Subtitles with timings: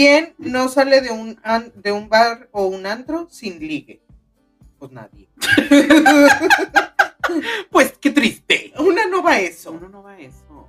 [0.00, 4.00] ¿Quién no sale de un, an- de un bar o un antro sin ligue?
[4.78, 5.28] Pues nadie.
[7.70, 8.72] Pues qué triste.
[8.78, 9.72] Una no va a eso.
[9.72, 10.66] Uno no va a eso.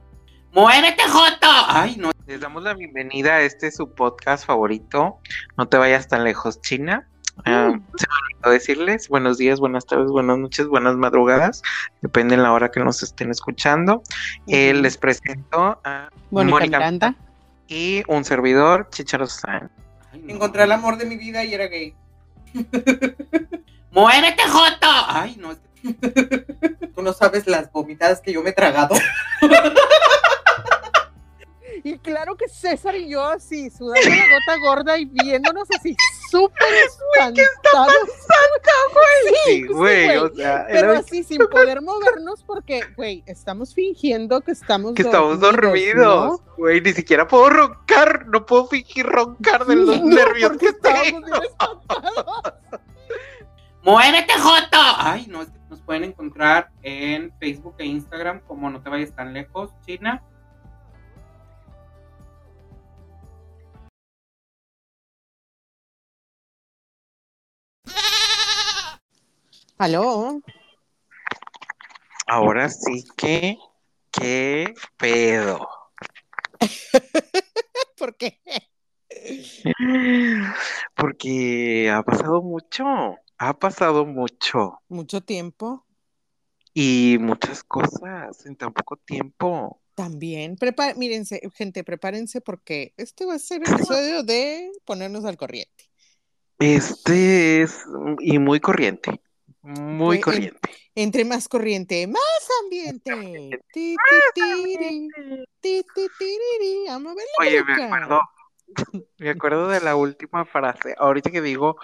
[0.52, 1.47] ¡Muévete, Joto!
[1.68, 2.11] Ay, no.
[2.28, 5.20] Les damos la bienvenida a este su podcast favorito.
[5.57, 7.07] No te vayas tan lejos, China.
[7.45, 11.61] Ah, se me olvidó decirles buenos días, buenas tardes, buenas noches, buenas madrugadas.
[12.02, 14.04] Depende de la hora que nos estén escuchando.
[14.47, 17.16] Eh, les presento a Mónica Mónica Miranda.
[17.71, 19.71] Y un servidor, Chicharo San.
[20.11, 20.34] Ay, no.
[20.34, 21.96] Encontré el amor de mi vida y era gay.
[23.92, 24.88] ¡Muévete, Joto!
[25.07, 25.56] Ay, no.
[26.94, 28.96] Tú no sabes las vomitadas que yo me he tragado.
[31.83, 35.95] Y claro que César y yo así, sudando la gota gorda y viéndonos así
[36.30, 37.95] súper espantados.
[39.45, 40.17] Sí, güey, güey.
[40.17, 45.01] o sea, Pero era- así sin poder movernos porque, güey, estamos fingiendo que estamos que
[45.03, 49.83] estamos dormidos, güey, ni siquiera puedo roncar, no puedo fingir roncar de ¿no?
[49.83, 51.27] los No, nervios que tengo.
[53.83, 54.77] ¡Muévete, Joto!
[54.97, 55.41] Ay, no.
[55.41, 59.71] es que Nos pueden encontrar en Facebook e Instagram como No te vayas tan lejos,
[59.85, 60.21] China.
[69.81, 70.39] Aló.
[72.27, 73.57] Ahora sí que,
[74.11, 75.67] qué pedo.
[77.97, 78.39] ¿Por qué?
[80.95, 82.85] Porque ha pasado mucho,
[83.39, 85.83] ha pasado mucho Mucho tiempo.
[86.75, 89.81] y muchas cosas en tan poco tiempo.
[89.95, 95.38] También, Prepa- mírense, gente, prepárense porque este va a ser el episodio de ponernos al
[95.38, 95.89] corriente.
[96.59, 97.83] Este es
[98.19, 99.19] y muy corriente,
[99.63, 100.69] muy Güey, corriente.
[100.95, 102.21] Entre más corriente, más
[102.63, 103.61] ambiente.
[103.73, 104.81] Ti, ti,
[105.63, 105.81] ti.
[106.89, 106.99] A
[107.39, 108.21] Oye, me acuerdo,
[109.17, 110.95] me acuerdo de la última frase.
[110.97, 111.77] Ahorita que digo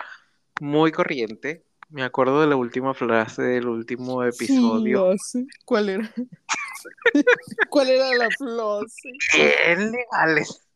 [0.60, 5.14] muy corriente, me acuerdo de la última frase del último episodio.
[5.24, 5.48] Sí.
[5.66, 6.14] ¿Cuál era?
[7.70, 9.10] ¿Cuál era la frase?
[9.34, 10.68] Bien legales.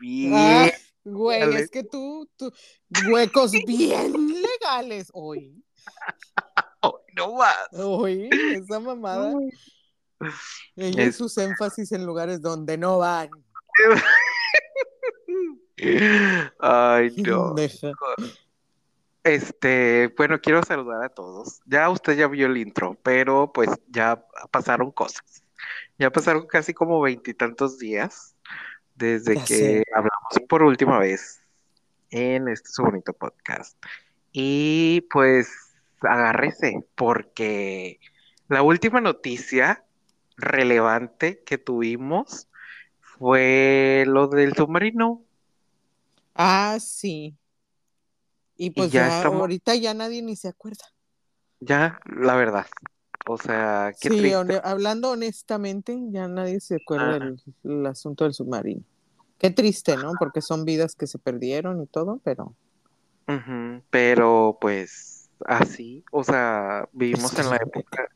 [0.00, 0.32] Bien.
[0.34, 0.70] Ah,
[1.04, 1.60] güey, Dale.
[1.60, 2.52] es que tú, tú,
[3.10, 5.62] huecos bien legales hoy.
[7.16, 7.68] No más.
[7.72, 9.32] Hoy, esa mamada.
[10.74, 13.30] Ella y Es- sus énfasis en lugares donde no van.
[16.60, 17.54] Ay, no.
[17.54, 17.92] Deja.
[19.22, 21.60] Este, bueno, quiero saludar a todos.
[21.66, 25.42] Ya usted ya vio el intro, pero pues ya pasaron cosas.
[25.98, 28.36] Ya pasaron casi como veintitantos días
[28.94, 29.84] desde Ya que sé.
[29.94, 31.40] hablamos por última vez
[32.10, 33.76] en este su bonito podcast.
[34.32, 35.50] Y pues
[36.08, 38.00] agárrese, porque
[38.48, 39.84] la última noticia
[40.36, 42.48] relevante que tuvimos
[43.00, 45.24] fue lo del submarino.
[46.36, 47.36] Ah, sí.
[48.56, 50.84] Y pues ya ya, estamos- ahorita ya nadie ni se acuerda.
[51.60, 52.66] Ya, la verdad.
[53.26, 54.54] O sea, qué Sí, triste.
[54.62, 58.82] hablando honestamente, ya nadie se acuerda del el asunto del submarino.
[59.38, 60.16] Qué triste, ¿no?
[60.18, 62.54] Porque son vidas que se perdieron y todo, pero
[63.26, 68.08] Ujú, Pero pues así, o sea, vivimos en la época,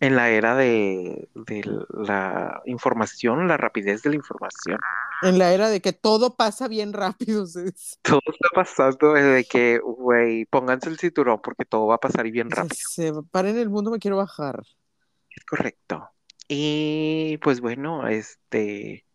[0.00, 4.84] en la era de, de la información, la rapidez de la información.
[5.20, 7.46] en la era de que todo pasa bien rápido.
[8.02, 12.30] Todo está pasando de que, güey, pónganse el cinturón porque todo va a pasar y
[12.30, 12.76] bien rápido.
[12.78, 14.62] Se paren el mundo, me quiero bajar.
[15.30, 16.10] Es correcto.
[16.48, 19.06] Y pues bueno, este,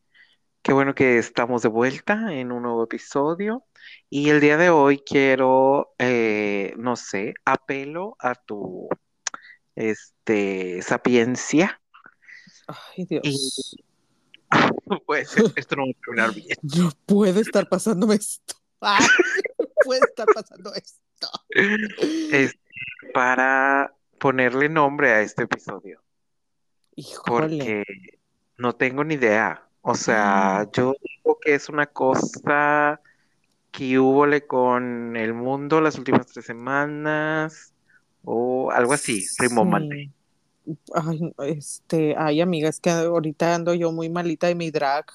[0.61, 3.65] qué bueno que estamos de vuelta en un nuevo episodio.
[4.09, 8.89] Y el día de hoy quiero, eh, no sé, apelo a tu,
[9.75, 11.81] este, sapiencia.
[12.67, 13.21] Ay, Dios.
[13.23, 13.83] Y-
[15.05, 16.57] Pues esto no va a terminar bien.
[16.77, 18.55] No puede estar pasándome esto.
[18.81, 19.05] Ay,
[19.57, 21.27] no puede estar pasando esto.
[21.51, 22.57] Es
[23.13, 26.01] para ponerle nombre a este episodio,
[26.95, 27.23] Híjole.
[27.57, 27.83] porque
[28.57, 29.67] no tengo ni idea.
[29.81, 30.69] O sea, Ah.
[30.73, 32.99] yo digo que es una cosa
[33.71, 37.73] que hubole con el mundo las últimas tres semanas
[38.23, 39.25] o algo así,
[39.65, 39.89] mal.
[39.91, 40.11] Sí.
[40.93, 45.05] Ay, este, ay, amiga, es que ahorita ando yo muy malita de mi drag.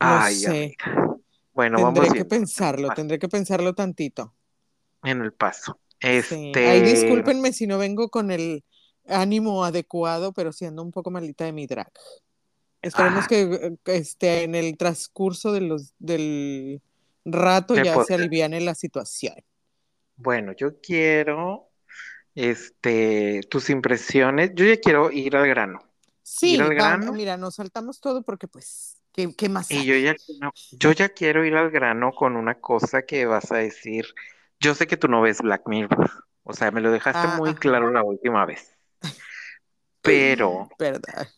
[0.00, 0.48] No Ay, sé.
[0.48, 1.16] amiga.
[1.54, 4.34] Bueno, vamos Tendré que pensarlo, tendré que pensarlo tantito.
[5.02, 5.78] en el paso.
[6.00, 6.08] Sí.
[6.08, 8.64] Este, Ay, discúlpenme si no vengo con el
[9.06, 11.90] ánimo adecuado, pero sí ando un poco malita de mi drag.
[12.82, 13.28] Esperemos Ah.
[13.28, 16.80] que eh, este, en el transcurso de los, del
[17.26, 19.34] rato ya pod- se aliviane la situación.
[20.16, 21.70] Bueno, yo quiero,
[22.34, 24.52] este, tus impresiones.
[24.54, 25.80] Yo ya quiero ir al grano.
[26.22, 27.12] Sí, Ir al grano.
[27.12, 31.08] mira, nos saltamos todo porque pues ¿Qué, qué más Y yo ya, no, yo ya
[31.10, 34.06] quiero ir al grano con una cosa que vas a decir.
[34.60, 36.10] Yo sé que tú no ves Black Mirror,
[36.44, 37.56] o sea, me lo dejaste Ah, muy ajá.
[37.56, 38.76] claro la última vez.
[40.02, 41.28] Pero ¿Verdad?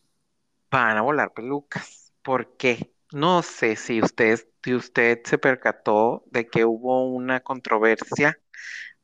[0.71, 2.13] van a volar pelucas.
[2.23, 2.91] ¿Por qué?
[3.11, 8.39] No sé si usted, si usted se percató de que hubo una controversia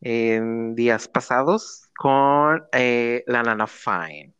[0.01, 4.35] en días pasados con eh, la Nana Fine,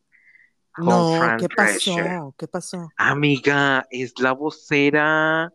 [0.78, 2.06] con No, Fran ¿qué Drescher.
[2.06, 2.34] pasó?
[2.38, 2.94] ¿Qué pasó?
[2.96, 5.52] Amiga, es la vocera,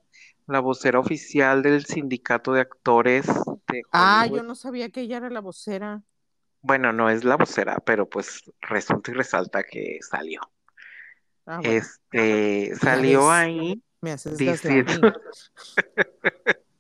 [0.48, 3.28] la vocera oficial del sindicato de actores
[3.68, 6.04] de Ah, yo no sabía que ella era la vocera.
[6.64, 10.42] Bueno, no es la vocera, pero pues resulta y resalta que salió.
[11.46, 13.32] Ah, bueno, Este, salió ves.
[13.32, 15.14] ahí me haces diciendo,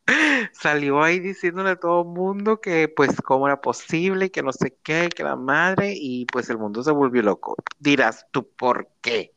[0.53, 4.75] salió ahí diciéndole a todo el mundo que pues cómo era posible, que no sé
[4.83, 7.55] qué, que la madre, y pues el mundo se volvió loco.
[7.79, 9.33] Dirás tú, ¿por qué?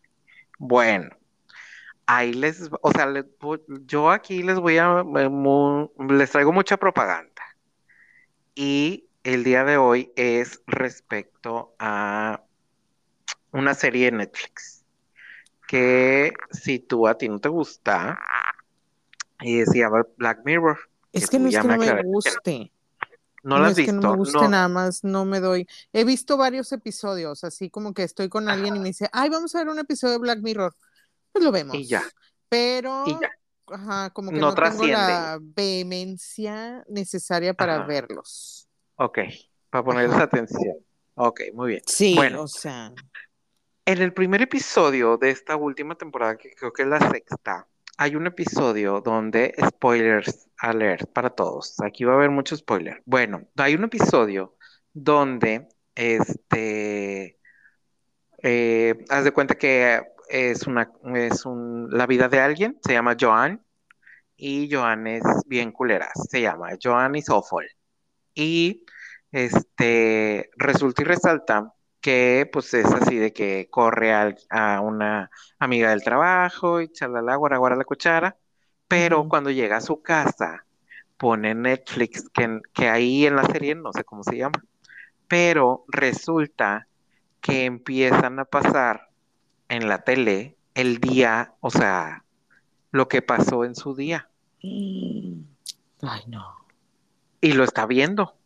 [0.59, 1.11] Bueno,
[2.07, 3.27] ahí les, o sea, les
[3.87, 5.05] yo aquí les voy a,
[6.09, 7.31] les traigo mucha propaganda.
[8.55, 12.43] Y el día de hoy es respecto a
[13.53, 14.84] una serie de Netflix
[15.67, 18.19] que si tú a ti no te gusta,
[19.41, 20.79] eh, se llama Black Mirror.
[21.13, 22.03] Es que no es que no me que no.
[22.03, 22.73] guste.
[23.43, 24.49] ¿No la has es que no me guste No.
[24.49, 25.67] nada más, no me doy.
[25.93, 29.55] He visto varios episodios, así como que estoy con alguien y me dice, ay, vamos
[29.55, 30.75] a ver un episodio de Black Mirror.
[31.33, 31.77] Pues lo vemos.
[31.77, 32.03] Y ya.
[32.49, 33.31] Pero, Y ya.
[33.69, 37.87] ajá, como que No no, tengo la vehemencia necesaria para Ajá.
[37.87, 38.69] verlos.
[38.97, 39.19] Ok,
[39.71, 40.25] para ponerles Ajá.
[40.25, 40.77] atención.
[41.17, 41.83] Ok, muy bien.
[41.87, 42.43] Sí, Bueno.
[42.43, 42.93] o sea,
[43.87, 48.17] En el primer episodio de esta última temporada, que creo que es la sexta, hay
[48.17, 53.03] un episodio donde, spoilers alert para todos, aquí va a haber mucho spoiler.
[53.05, 54.57] Bueno, hay un episodio
[54.95, 57.39] donde, este,
[58.43, 61.45] eh, haz de cuenta que es una, es
[61.91, 63.63] la vida de alguien, se llama Joan,
[64.35, 67.67] y Joan es bien culera, se llama Joan is awful.
[68.35, 68.87] Y,
[69.31, 75.91] este, resulta y resalta que pues es así de que corre al- a una amiga
[75.91, 78.37] del trabajo y chalala, guara, guara la cuchara,
[78.89, 80.67] pero cuando llega a su casa
[81.19, 84.65] pone Netflix, que, que ahí en la serie no sé cómo se llama,
[85.29, 86.89] pero resulta
[87.43, 89.11] que empiezan a pasar
[89.69, 92.25] en la tele el día, o sea,
[92.93, 94.31] lo que pasó en su día
[96.03, 96.45] ay, no.
[97.41, 98.39] y lo está viendo.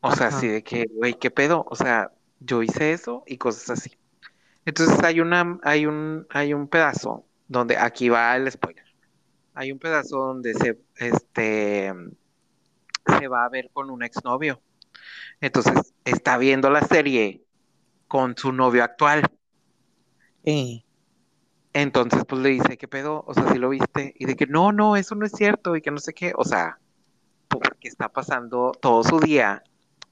[0.00, 1.66] O sea, así de que, güey, ¿qué pedo?
[1.70, 3.96] O sea, yo hice eso y cosas así.
[4.64, 8.84] Entonces hay una, hay un, hay un pedazo donde, aquí va el spoiler.
[9.54, 11.92] Hay un pedazo donde se, este,
[13.18, 14.60] se va a ver con un exnovio.
[15.40, 17.44] Entonces está viendo la serie
[18.08, 19.22] con su novio actual.
[21.72, 23.24] Entonces, pues le dice, ¿qué pedo?
[23.26, 24.14] O sea, ¿sí lo viste?
[24.18, 26.32] Y de que no, no, eso no es cierto y que no sé qué.
[26.36, 26.78] O sea,
[27.48, 29.62] porque está pasando todo su día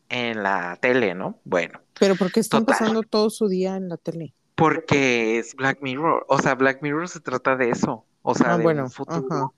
[0.09, 1.39] en la tele, ¿no?
[1.45, 2.79] Bueno, pero ¿por qué están Total.
[2.79, 4.35] pasando todo su día en la tele?
[4.55, 6.25] porque es Black Mirror.
[6.29, 8.05] O sea, Black Mirror se trata de eso.
[8.23, 9.53] O sea, Ah, de bueno, un futuro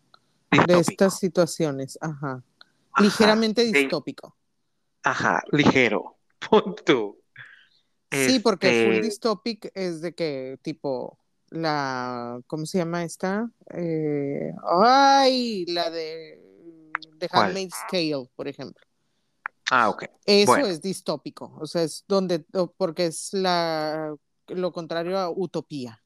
[0.52, 0.66] ajá.
[0.66, 2.42] De estas situaciones, ajá.
[2.92, 4.36] Ajá, Ligeramente de- distópico.
[5.02, 6.18] Ajá, ligero.
[6.50, 7.16] Punto.
[8.12, 13.48] Sí, porque full Este, dystopic es de que tipo la, ¿cómo se llama esta?
[13.72, 16.38] Eh, ay, la de
[17.20, 17.28] The.
[17.32, 18.84] Handmaid's Tale, por ejemplo.
[19.70, 20.04] Ah, ok.
[20.26, 20.66] Eso Bueno.
[20.66, 22.44] es distópico, o sea, es donde,
[22.76, 24.14] porque es la,
[24.48, 26.02] lo contrario a utopía.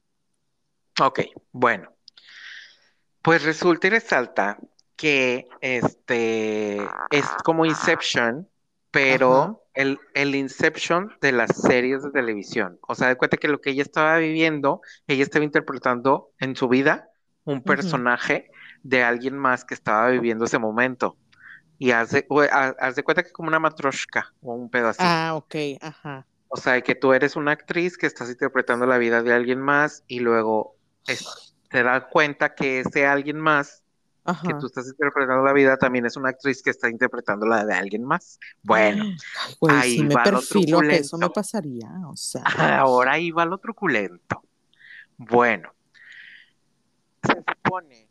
[1.01, 1.91] Ok, bueno.
[3.21, 4.57] Pues resulta y resalta
[4.95, 6.77] que este
[7.09, 8.47] es como Inception,
[8.91, 9.57] pero Ajá.
[9.73, 12.79] el, el Inception de las series de televisión.
[12.87, 16.67] O sea, de cuenta que lo que ella estaba viviendo, ella estaba interpretando en su
[16.69, 17.09] vida
[17.43, 18.49] un personaje
[18.83, 21.17] de alguien más que estaba viviendo ese momento.
[21.77, 24.97] Y haz de, o- haz de cuenta que como una matroshka o un así.
[24.99, 26.25] Ah, ok, ajá.
[26.47, 30.03] O sea, que tú eres una actriz que estás interpretando la vida de alguien más
[30.07, 30.75] y luego
[31.07, 33.83] es- te das cuenta que ese alguien más
[34.43, 37.73] que tú estás interpretando la vida también es una actriz que está interpretando la de
[37.73, 38.39] alguien más.
[38.63, 39.03] Bueno,
[39.69, 42.43] ahí si me va lo perfilo que eso me pasaría, o sea.
[42.79, 44.43] ahora ahí va lo truculento.
[45.17, 45.73] Bueno,
[47.23, 48.04] se supone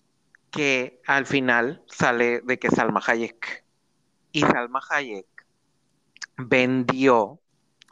[0.54, 3.64] que al final sale de que Salma Hayek
[4.32, 5.26] y Salma Hayek
[6.36, 7.40] vendió,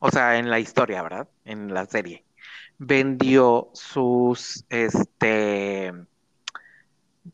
[0.00, 1.28] o sea, en la historia, ¿verdad?
[1.44, 2.24] En la serie,
[2.78, 5.92] vendió sus, este,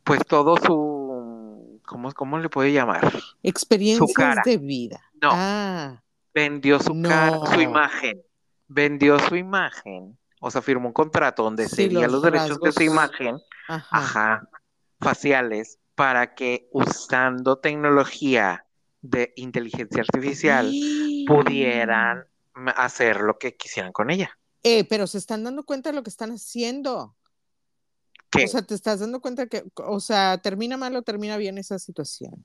[0.02, 3.12] pues todo su, ¿cómo, cómo le puedo llamar?
[3.42, 4.42] Experiencias cara.
[4.44, 5.00] de vida.
[5.20, 5.30] No.
[5.32, 6.02] Ah,
[6.34, 8.22] Vendió su cara, su imagen,
[8.68, 12.82] vendió su imagen O sea, firmó un contrato donde Sí, los los derechos de su
[12.82, 13.88] imagen, Ajá.
[13.90, 14.48] ajá,
[15.00, 18.64] faciales, para que usando tecnología
[19.02, 20.72] de inteligencia artificial
[21.26, 22.24] pudieran
[22.76, 24.30] hacer lo que quisieran con ella.
[24.62, 27.16] Eh, pero se están dando cuenta de lo que están haciendo.
[28.34, 31.78] O sea, te estás dando cuenta que, o sea, termina mal o termina bien esa
[31.78, 32.44] situación.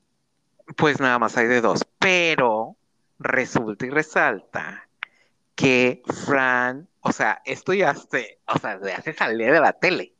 [0.76, 1.84] pues nada más hay de dos.
[1.98, 2.76] Pero
[3.18, 4.88] resulta y resalta
[5.54, 10.14] que Fran, o sea, esto ya se, o sea, ya se salió de la tele.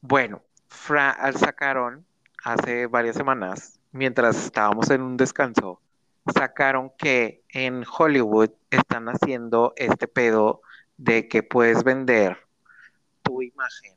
[0.00, 0.45] Bueno,
[0.76, 2.06] Fran sacaron
[2.44, 5.80] hace varias semanas, mientras estábamos en un descanso,
[6.32, 10.60] sacaron que en Hollywood están haciendo este pedo
[10.96, 12.38] de que puedes vender
[13.22, 13.96] tu imagen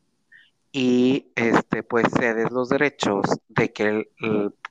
[0.71, 4.09] y este pues cedes los derechos de que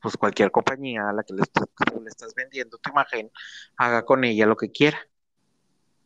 [0.01, 1.43] pues cualquier compañía a la que le,
[2.03, 3.31] le estás vendiendo tu imagen
[3.77, 4.99] haga con ella lo que quiera.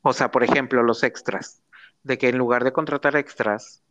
[0.02, 1.62] O sea, por ejemplo, los extras,
[2.02, 3.82] de que en lugar de contratar extras,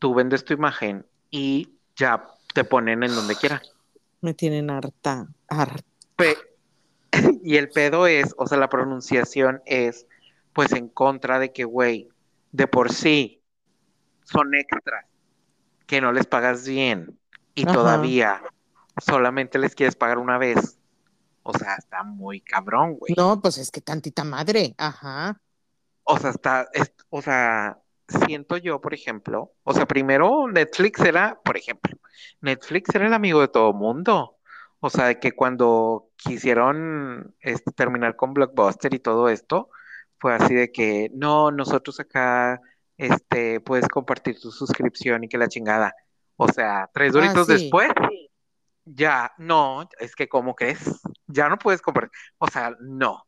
[0.00, 3.60] tú vendes tu imagen y ya te ponen en donde quieran.
[4.20, 5.82] Me tienen harta, harta.
[6.16, 6.36] Pe-
[7.42, 10.06] y el pedo es, o sea, la pronunciación es,
[10.52, 12.08] pues en contra de que, güey,
[12.52, 13.42] de por sí
[14.24, 15.04] son extras,
[15.86, 17.18] que no les pagas bien
[17.54, 17.72] y Ajá.
[17.74, 18.42] todavía
[19.04, 20.78] solamente les quieres pagar una vez.
[21.42, 23.14] O sea, está muy cabrón, güey.
[23.16, 24.74] No, pues es que tantita madre.
[24.78, 25.40] Ajá.
[26.02, 27.78] O sea, está, es- o sea,
[28.08, 31.96] siento yo, por ejemplo, o sea, primero Netflix era, por ejemplo,
[32.40, 34.36] Netflix era el amigo de todo mundo.
[34.80, 39.70] O sea, de que cuando quisieron este, terminar con Blockbuster y todo esto,
[40.18, 42.60] fue así de que, no, nosotros acá,
[42.96, 45.94] este, puedes compartir tu suscripción y que la chingada.
[46.36, 47.54] O sea, tres doritos sí.
[47.54, 47.88] después,
[48.84, 51.00] ya, no, es que, ¿cómo crees?
[51.26, 52.12] Ya no puedes compartir.
[52.38, 53.26] O sea, no.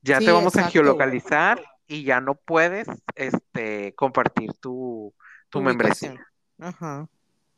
[0.00, 5.12] Ya Sí, te vamos a geolocalizar y ya no puedes este, compartir tu,
[5.50, 6.14] tu membresía,
[6.58, 7.08] Ajá.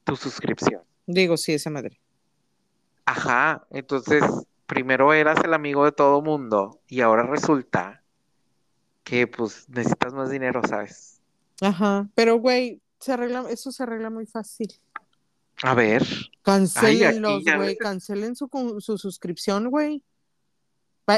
[0.04, 0.82] tu suscripción.
[1.06, 2.00] Digo, sí, esa madre.
[3.06, 4.24] Ajá, entonces
[4.66, 8.02] primero eras el amigo de todo mundo y ahora resulta
[9.02, 11.20] que pues necesitas más dinero, ¿sabes?
[11.60, 12.08] Ajá.
[12.14, 14.72] Pero, güey, se arregla, eso se arregla muy fácil.
[15.62, 16.02] A ver,
[16.42, 17.78] Cancelenlos, güey, ves.
[17.78, 18.48] cancelen su,
[18.80, 20.02] su suscripción, güey.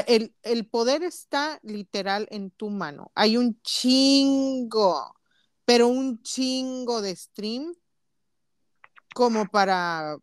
[0.07, 3.11] El, el poder está literal en tu mano.
[3.15, 5.15] Hay un chingo,
[5.65, 7.73] pero un chingo de stream
[9.13, 10.17] como para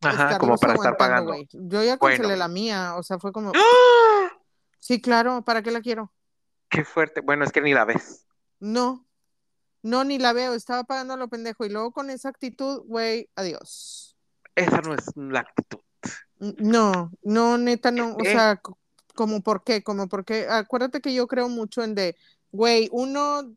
[0.00, 1.32] ajá, como para estar pagando.
[1.32, 1.48] güey.
[1.52, 2.16] Yo ya Bueno.
[2.16, 4.30] cancelé la mía, o sea, fue como, ¡Ah!
[4.78, 6.12] sí, claro, ¿para qué la quiero?
[6.68, 7.20] Qué fuerte.
[7.20, 8.26] Bueno, es que ni la ves.
[8.58, 9.06] No,
[9.82, 13.28] no, ni la veo, estaba pagando a lo pendejo y luego con esa actitud, güey,
[13.36, 14.16] adiós.
[14.54, 15.80] Esa no es la actitud.
[16.38, 18.32] No, no, neta, no, o ¿Qué?
[18.32, 18.60] sea,
[19.14, 22.16] como por qué, como por qué, acuérdate que yo creo mucho en de,
[22.50, 23.54] güey, uno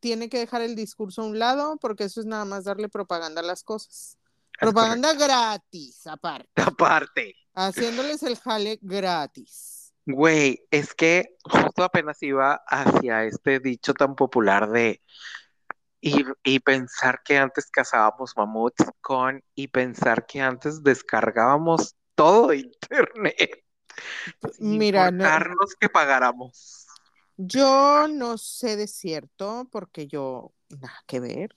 [0.00, 3.40] tiene que dejar el discurso a un lado porque eso es nada más darle propaganda
[3.40, 4.18] a las cosas.
[4.58, 7.34] Propaganda gratis, aparte, Aparte.
[7.54, 9.92] haciéndoles el jale gratis.
[10.06, 15.02] Güey, es que justo apenas iba hacia este dicho tan popular de
[16.00, 23.65] ir y pensar que antes cazábamos mamuts con y pensar que antes descargábamos todo internet
[24.56, 26.86] sin Mira, no- importarnos que pagáramos.
[27.36, 31.54] Yo no sé de cierto porque yo, nada que ver.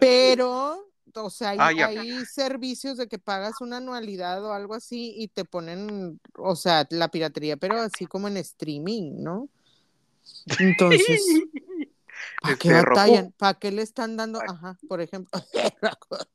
[0.00, 1.86] Pero, o sea, hay, Ay, ya.
[1.86, 6.86] hay servicios de que pagas una anualidad o algo así y te ponen, o sea,
[6.90, 9.48] la piratería, pero así como en streaming, ¿no?
[10.58, 11.24] Entonces,
[12.42, 13.32] ¿para qué Este, batallan?
[13.36, 14.40] ¿Para qué le están dando?
[14.40, 15.30] Ajá, por ejemplo.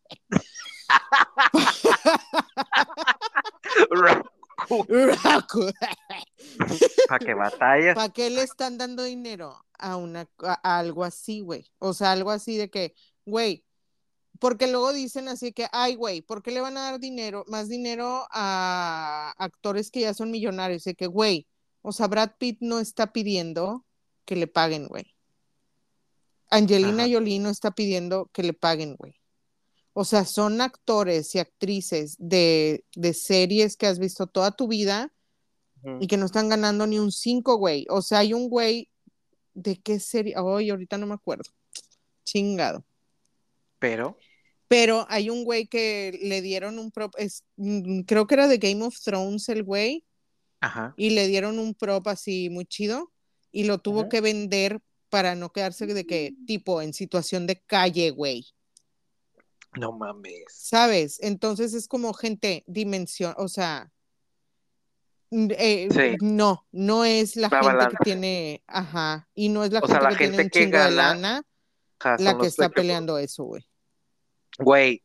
[7.08, 7.96] ¿Para qué batallas?
[7.96, 11.70] ¿Para qué le están dando dinero a una a algo así, güey?
[11.80, 12.96] O sea, algo así de que,
[13.26, 13.64] güey,
[14.40, 17.70] porque luego dicen así que, ay, güey, ¿por qué le van a dar dinero, más
[17.70, 20.84] dinero a actores que ya son millonarios?
[20.84, 21.48] De que, güey,
[21.82, 23.86] o sea, Brad Pitt no está pidiendo
[24.26, 25.14] que le paguen, güey.
[26.50, 27.06] Angelina.
[27.10, 29.17] Jolie no está pidiendo que le paguen, güey.
[30.00, 35.12] O sea, son actores y actrices de, de series que has visto toda tu vida
[36.00, 37.88] y que no están ganando ni un 5, güey.
[37.89, 38.92] O sea, hay un güey
[39.56, 41.50] de qué serie, ay, ahorita no me acuerdo.
[42.24, 42.86] Chingado.
[43.80, 44.20] Pero,
[44.68, 48.60] Pero hay un güey que le dieron un prop, es, mm, creo que era de
[48.60, 50.06] Game of Thrones el güey,
[50.62, 53.12] ajá, y le dieron un prop así muy chido
[53.51, 54.10] y lo tuvo Ajá.
[54.10, 58.46] que vender para no quedarse de que, tipo, en situación de calle, güey.
[59.74, 60.46] No mames.
[60.50, 61.20] ¿Sabes?
[61.22, 63.92] Entonces es como gente, dimensión, o sea,
[65.32, 66.18] eh, Sí.
[66.22, 69.98] no, no es la, La gente que tiene, ajá, y no es la O sea,
[70.00, 71.44] gente la que tiene un que chingo de lana
[72.20, 73.68] la que está peleando eso, güey.
[74.60, 75.04] Güey,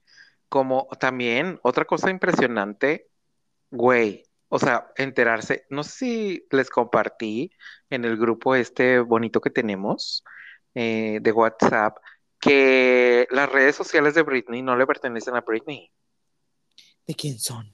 [0.48, 3.08] como también otra cosa impresionante,
[3.70, 7.50] güey, o sea, enterarse, no sé si les compartí
[7.90, 10.22] en el grupo este bonito que tenemos
[10.74, 11.96] eh, de WhatsApp,
[12.42, 15.88] que las redes sociales de Britney no le pertenecen a Britney.
[17.06, 17.72] ¿De quién son?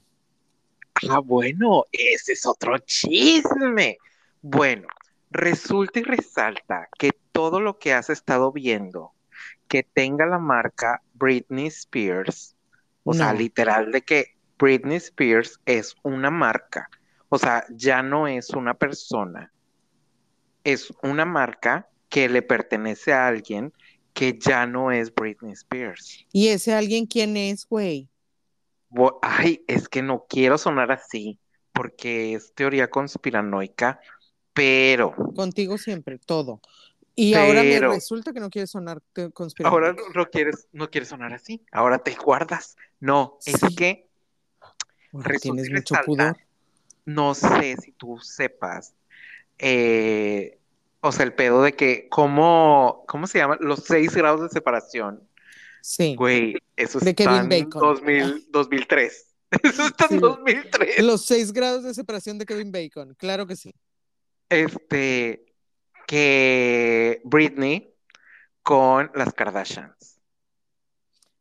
[1.09, 3.97] Ah, bueno, ese es otro chisme.
[4.43, 4.87] Bueno,
[5.31, 9.13] resulta y resalta que todo lo que has estado viendo
[9.67, 12.55] que tenga la marca Britney Spears,
[13.03, 16.91] o sea, literal de que Britney Spears es una marca,
[17.29, 19.51] o sea, ya no es una persona,
[20.63, 23.73] es una marca que le pertenece a alguien
[24.19, 26.25] que ya no es Britney Spears.
[26.33, 28.09] ¿Y ese alguien quién es, güey?
[29.21, 31.39] Ay, es que no quiero sonar así,
[31.71, 34.01] porque es teoría conspiranoica,
[34.51, 36.59] pero Contigo siempre, todo.
[37.15, 39.29] Y ahora me resulta que no quieres sonar te-
[39.63, 42.75] ahora no, no quieres, no quieres sonar así, ahora te guardas.
[42.99, 44.09] No, es que
[45.13, 46.37] Ahora tienes mucho pudor.
[47.05, 48.93] no sé si tú sepas,
[49.57, 50.58] eh,
[51.01, 53.57] o sea, el pedo de que, ¿cómo, cómo se llama?
[53.59, 55.27] Los seis grados de separación.
[55.81, 56.15] Sí.
[56.15, 57.81] Güey, eso De está Kevin en Bacon.
[57.81, 59.25] 2000 2003.
[59.63, 60.17] Eso está en Sí.
[60.19, 61.03] 2003.
[61.03, 63.73] Los seis grados de separación de Kevin Bacon, claro que sí.
[64.49, 65.45] Este,
[66.05, 67.91] que Britney
[68.61, 70.19] con las Kardashians.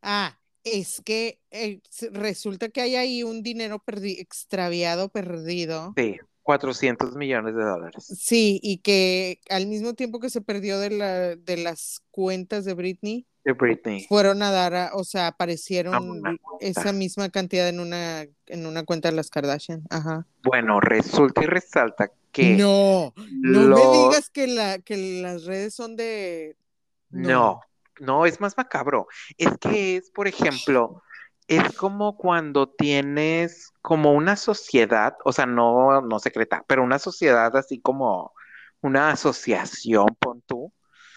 [0.01, 1.81] Ah, es que eh,
[2.13, 5.93] resulta que hay ahí un dinero perdi- extraviado, perdido.
[5.97, 6.17] Sí,
[6.49, 8.07] 400 millones de dólares.
[8.19, 12.73] Sí, y que al mismo tiempo que se perdió de, la, de las cuentas de
[12.73, 14.07] Britney, De Britney.
[14.09, 16.23] fueron a dar, a- o sea, aparecieron
[16.61, 19.83] esa misma cantidad en una, en una cuenta de las Kardashian.
[19.91, 20.27] Ajá.
[20.43, 25.75] Bueno, resulta y resalta que No, no los- me digas que, la, que las redes
[25.75, 26.57] son de...
[27.11, 27.61] No,
[28.01, 29.07] no, es más macabro.
[29.37, 31.03] Es que es, por ejemplo,
[31.49, 37.57] es como cuando tienes como una sociedad, o sea, no, no secreta, pero una sociedad
[37.57, 38.33] así como
[38.83, 40.73] una asociación, pon tú,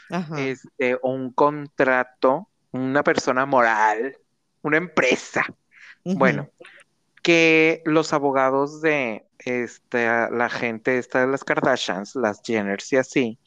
[0.10, 0.40] Ajá.
[0.40, 4.18] este, o un contrato, una persona moral,
[4.62, 5.46] una empresa.
[6.04, 6.50] Bueno,
[7.22, 13.40] que los abogados de este, la gente esta de las Kardashians, las Jenners y así,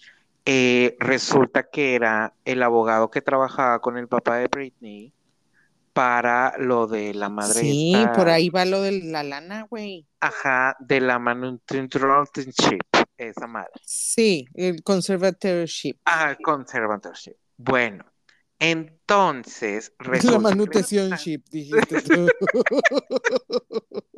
[0.44, 5.14] eh, resulta que era el abogado que trabajaba con el papá de Britney
[5.94, 10.06] para lo de la madre Sí, esta, por ahí va lo de la lana, güey.
[10.20, 12.80] ajá, de la manutentionship,
[13.16, 13.70] esa madre.
[13.86, 15.96] Sí, el conservatorship.
[16.04, 17.36] Ah, conservatorship.
[17.56, 18.04] Bueno,
[18.58, 22.26] entonces La resulta que manutención ship, dijiste tú.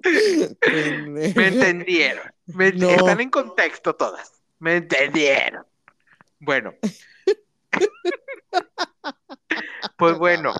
[1.15, 2.25] Me entendieron.
[2.47, 2.89] Me ent- No.
[2.91, 4.33] Están en contexto todas.
[4.59, 5.67] Me entendieron.
[6.41, 6.73] Bueno.
[9.99, 10.55] Pues bueno,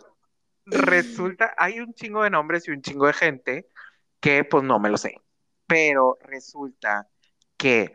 [0.67, 3.69] resulta, hay un chingo de nombres y un chingo de gente
[4.21, 5.21] que pues no me lo sé.
[5.67, 7.09] Pero resulta
[7.57, 7.95] que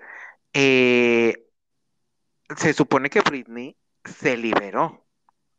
[0.53, 1.47] eh,
[2.57, 5.05] se supone que Britney se liberó.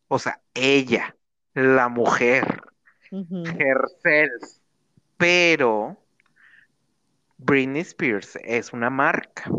[0.08, 1.16] O sea, ella,
[1.54, 2.62] la mujer
[3.10, 3.44] Ujú.
[3.58, 4.58] herself.
[5.16, 5.96] Pero
[7.38, 9.50] Britney Spears es una marca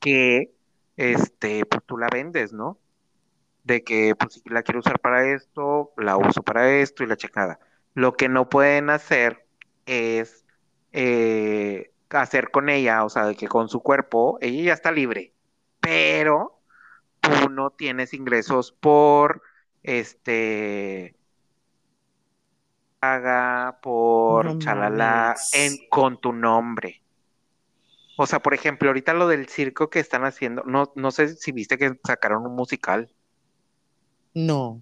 [0.00, 0.52] que
[0.96, 2.78] este, pues tú la vendes, ¿no?
[3.68, 7.18] De que pues si la quiero usar para esto, la uso para esto y la
[7.18, 7.60] checada.
[7.92, 9.46] Lo que no pueden hacer
[9.84, 10.46] es
[10.92, 15.34] eh, hacer con ella, o sea, de que con su cuerpo, ella ya está libre,
[15.80, 16.62] pero
[17.20, 19.42] tú no tienes ingresos por
[19.82, 21.14] este
[23.00, 27.02] haga por No chalala en, con tu nombre.
[28.16, 31.52] O sea, por ejemplo, ahorita lo del circo que están haciendo, no, no sé si
[31.52, 33.12] viste que sacaron un musical,
[34.40, 34.80] No.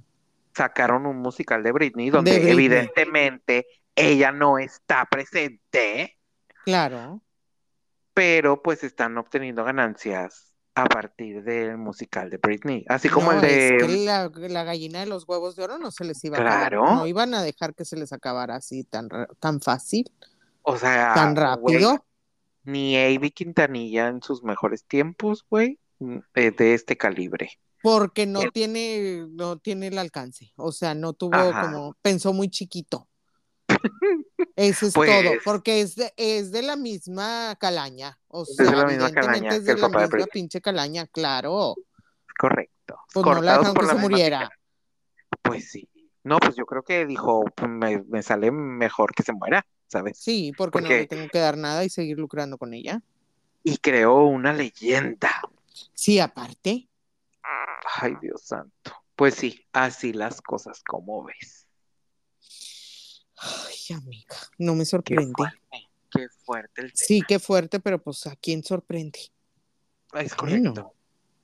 [0.55, 2.53] sacaron un musical de Britney donde Britney.
[2.53, 6.19] evidentemente ella no está presente,
[6.65, 7.23] Claro.
[8.15, 13.49] pero pues están obteniendo ganancias a partir del musical de Britney, así como No, el
[13.49, 13.77] de...
[13.77, 16.41] es que la, la gallina de los huevos de oro no se les iba a
[16.43, 16.75] acabar.
[16.75, 19.09] No iban a dejar que se les acabara así tan,
[19.41, 20.11] tan fácil,
[20.63, 22.05] O sea, tan rápido.
[22.65, 27.59] ni Avi Quintanilla en sus mejores tiempos, güey, mm, eh, de este calibre.
[27.83, 28.51] Porque no Eh.
[28.53, 30.53] tiene, no tiene el alcance.
[30.57, 31.63] O sea, no tuvo Ajá.
[31.63, 33.09] como, pensó muy chiquito.
[34.57, 38.19] Eso es Pues- todo, porque es de, es de la misma calaña.
[38.29, 41.75] O Es de sea, la misma calaña es de la de misma pinche calaña, claro.
[42.39, 42.99] Correcto.
[43.13, 44.51] Pues no la dejaron que la se muriera.
[45.43, 45.89] Pues sí.
[46.25, 49.65] No, pues yo creo que dijo, pues, me, me sale mejor que se muera.
[49.89, 50.19] ¿sabes?
[50.19, 53.03] Sí, porque, no le tengo que dar nada y seguir lucrando con ella.
[53.63, 55.31] Y creó una leyenda.
[55.95, 56.89] Sí, aparte.
[58.01, 58.93] Ay, Dios santo.
[59.15, 61.67] Pues sí, así las cosas, como ves.
[63.39, 65.33] Ay, amiga, no me Qué sorprende.
[65.37, 69.19] fuerte, qué fuerte el Sí, qué fuerte, pero pues ¿a quién sorprende?
[70.11, 70.23] tema.
[70.23, 70.73] Es A mí no.
[70.75, 70.95] correcto,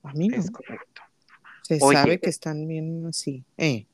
[0.03, 0.37] A mí no.
[0.37, 1.01] es correcto.
[1.61, 1.97] Se Oye.
[1.97, 3.45] sabe que están bien así.
[3.57, 3.87] Eh.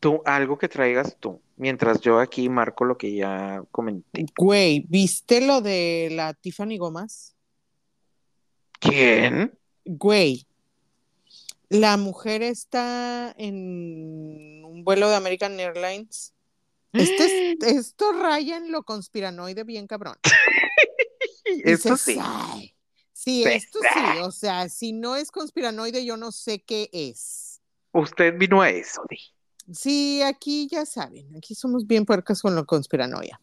[0.00, 4.26] Tú, algo que traigas tú, mientras yo aquí marco lo que ya comenté.
[4.36, 7.34] Güey, ¿viste lo de la Tiffany Gomas?
[8.78, 9.58] ¿Quién?
[9.84, 10.46] Güey,
[11.68, 16.34] la mujer está en un vuelo de American Airlines.
[16.92, 20.16] Este es- esto raya en lo conspiranoide bien cabrón.
[21.64, 22.18] Eso Dices, sí.
[22.20, 22.74] "Ay".
[23.12, 27.60] Sí, esto sí, o sea, si no es conspiranoide, yo no sé qué es.
[27.92, 29.18] Usted vino a eso, di.
[29.74, 33.40] Sí, aquí ya saben, aquí somos bien puercas con la conspiranoia.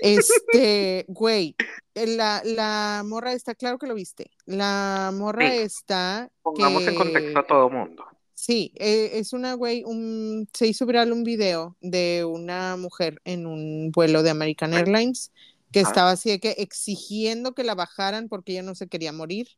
[0.00, 1.56] Este, güey,
[1.94, 4.30] la, la morra está, claro que lo viste.
[4.46, 5.56] La morra Sí.
[5.58, 8.04] está Pongamos en contexto a todo mundo.
[8.34, 13.46] sí, eh, es una güey, un, se hizo viral un video de una mujer en
[13.46, 15.32] un vuelo de American Airlines
[15.72, 19.48] que estaba así de que exigiendo que la bajaran porque ella no se quería morir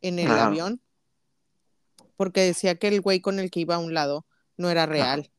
[0.00, 0.80] en el avión,
[2.16, 4.26] porque decía que el güey con el que iba a un lado
[4.56, 5.30] no era real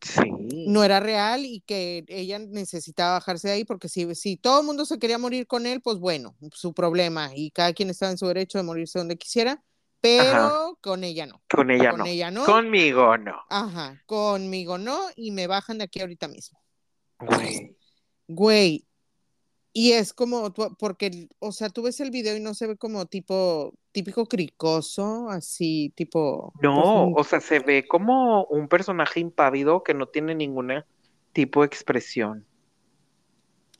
[0.00, 0.20] Sí.
[0.68, 4.66] no era real y que ella necesitaba bajarse de ahí porque si, si todo el
[4.66, 8.18] mundo se quería morir con él, pues bueno, su problema y cada quien estaba en
[8.18, 9.62] su derecho de morirse donde quisiera,
[10.00, 11.42] pero con ella no.
[11.48, 12.06] Con ella con no.
[12.06, 12.44] ella no.
[12.44, 13.36] Conmigo no.
[13.48, 16.60] Ajá, conmigo no y me bajan de aquí ahorita mismo.
[17.18, 17.76] Güey.
[18.28, 18.86] Güey,
[19.78, 23.04] y es como, porque, o sea, tú ves el video y no se ve como
[23.04, 26.52] tipo, típico cricoso, así, tipo...
[26.60, 30.70] No, pues, o sea, se ve como un personaje impávido que no tiene ningún
[31.32, 32.44] tipo de expresión.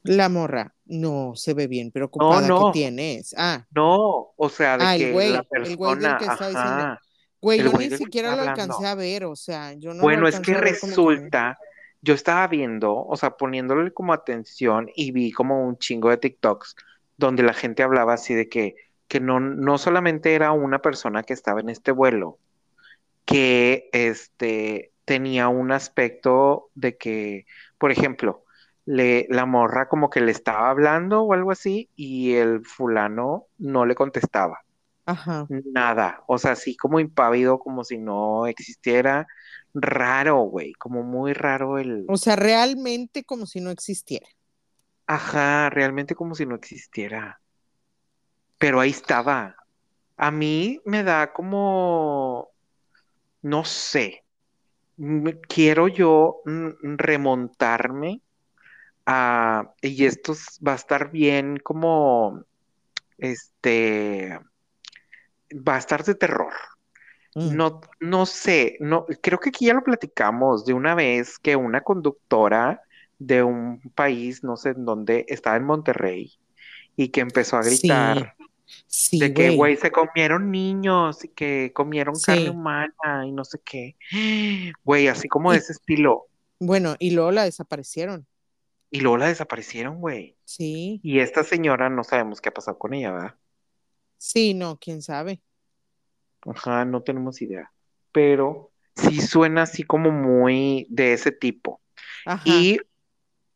[0.04, 2.66] la morra, no, se ve bien preocupada no.
[2.66, 3.34] que tienes.
[3.36, 6.24] Ah, No, o sea, de Ah, el que güey, la el güey del persona, que
[6.24, 6.98] está diciendo.
[7.42, 10.28] Güey, El yo ni siquiera lo alcancé a ver, o sea, yo no lo Bueno,
[10.28, 11.58] es que resulta,
[12.00, 16.74] yo estaba viendo, o sea, poniéndole como atención y vi como un chingo de TikToks
[17.18, 18.76] donde la gente hablaba así de que,
[19.08, 22.38] que no, no solamente era una persona que estaba en este vuelo,
[23.24, 27.46] que este tenía un aspecto de que,
[27.78, 28.44] por ejemplo,
[28.84, 33.86] le, la morra como que le estaba hablando o algo así y el fulano no
[33.86, 34.60] le contestaba.
[35.06, 35.46] Ajá.
[35.48, 39.26] Nada, o sea, así como impávido, como si no existiera.
[39.72, 42.04] Raro, güey, como muy raro el...
[42.08, 44.26] O sea, realmente como si no existiera.
[45.06, 47.40] Ajá, realmente como si no existiera.
[48.58, 49.56] Pero ahí estaba.
[50.16, 52.50] A mí me da como,
[53.42, 54.24] no sé,
[55.48, 58.22] quiero yo mm, remontarme
[59.06, 62.44] a, y esto es- va a estar bien como,
[63.18, 64.38] este,
[65.68, 66.52] va a estar de terror.
[67.34, 67.56] Mm.
[67.56, 71.82] No, no sé, no, creo que aquí ya lo platicamos de una vez que una
[71.82, 72.82] conductora
[73.18, 76.32] de un país, no sé en dónde, estaba en Monterrey
[76.96, 78.36] y que empezó a gritar
[78.86, 79.76] sí, de que, güey.
[79.76, 83.96] se comieron niños y que comieron carne humana y no sé qué.
[84.84, 86.28] Güey, así como de ese estilo.
[86.58, 88.26] Bueno, y luego la desaparecieron.
[88.90, 90.36] Y luego la desaparecieron, güey.
[90.44, 93.34] Sí, Y esta señora no sabemos qué ha pasado con ella, ¿verdad?
[94.18, 95.42] sí, no, quién sabe.
[96.46, 97.70] Ajá, no tenemos idea.
[98.12, 101.80] Pero sí suena así como muy de ese tipo.
[102.24, 102.48] Ajá.
[102.48, 102.80] Y,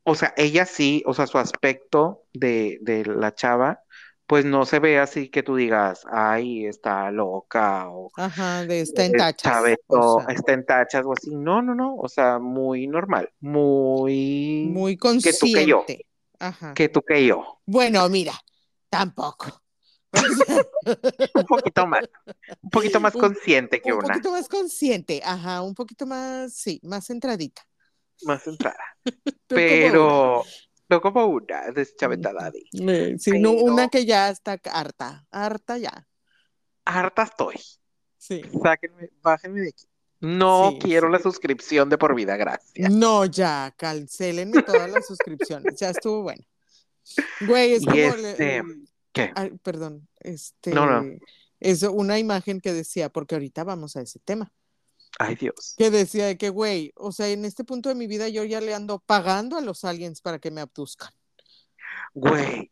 [0.05, 3.81] o sea, ella sí, o sea, su aspecto de, de la chava,
[4.27, 9.05] pues no se ve así que tú digas, ay, está loca o Ajá, de está
[9.05, 9.63] en tachas.
[9.89, 11.35] O sea, está en tachas o así.
[11.35, 16.07] No, no, no, o sea, muy normal, muy muy que tú que yo, consciente.
[16.39, 16.73] Ajá.
[16.75, 18.33] que tú que yo, Bueno, mira,
[18.89, 19.63] tampoco.
[21.35, 22.05] Un poquito más,
[22.63, 26.53] un poquito más Un- consciente que un una, poquito más consciente, ajá, un poquito más,
[26.55, 27.63] sí, más centradita.
[28.25, 28.75] Más una.
[29.47, 30.45] Pero,
[30.89, 36.07] no como una deschavetada de, Eh, sí, no, una que ya está harta, harta ya.
[36.85, 37.57] harta estoy.
[38.17, 38.43] Sí.
[38.63, 39.87] Sáquenme, bájenme de aquí.
[40.21, 41.13] No Sí, quiero sí.
[41.13, 42.93] la suscripción de por vida, gracias.
[42.93, 46.45] No, ya, cancelenme todas las suscripciones, ya estuvo bueno.
[47.41, 49.33] Güey, es Y como este, el- ¿qué?
[49.35, 51.11] ay, perdón, este, No, no.
[51.59, 54.53] es una imagen que decía, porque ahorita vamos a ese tema,
[55.19, 55.75] Ay, Dios.
[55.77, 58.61] que decía de que, güey, o sea, en este punto de mi vida yo ya
[58.61, 61.11] le ando pagando a los aliens para que me abduzcan.
[62.15, 62.71] Güey.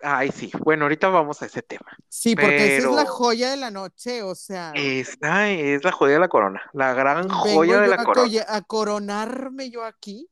[0.00, 0.50] Ay, sí.
[0.60, 1.88] Bueno, ahorita vamos a ese tema.
[2.08, 6.14] Sí, porque esa es la joya de la noche, o sea, esta es la joya
[6.14, 8.44] de la corona, la gran joya de la a, corona.
[8.46, 10.28] a coronarme yo aquí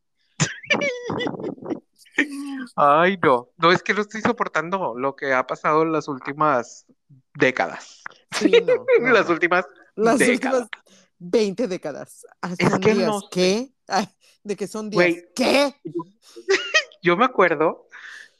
[2.76, 3.50] Ay, no.
[3.58, 6.86] No, es que no estoy soportando lo que ha pasado en las últimas
[7.34, 8.02] décadas.
[8.32, 10.62] Sí, no, no, Las últimas Las décadas.
[10.62, 10.85] últimas
[11.18, 12.26] 20 décadas.
[12.42, 13.08] Ah, Es que días.
[13.08, 13.20] no.
[13.30, 13.70] ¿Qué?
[13.88, 14.08] Ay,
[14.42, 14.96] de que son días.
[15.04, 15.24] Güey.
[15.34, 15.74] ¿Qué?
[17.02, 17.88] Yo me acuerdo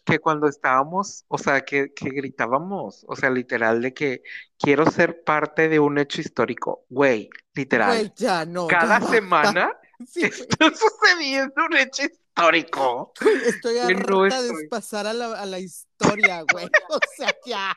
[0.05, 4.23] que cuando estábamos, o sea, que, que gritábamos, o sea, literal, de que
[4.59, 6.85] quiero ser parte de un hecho histórico.
[6.89, 7.97] Güey, literal.
[7.99, 8.67] Güey, ya no.
[8.69, 9.73] Cada semana
[10.07, 13.13] Sí, está sucediendo un hecho histórico.
[13.47, 16.67] estoy harta no de pasar a la, a la historia, güey.
[16.91, 17.77] O sea, ya.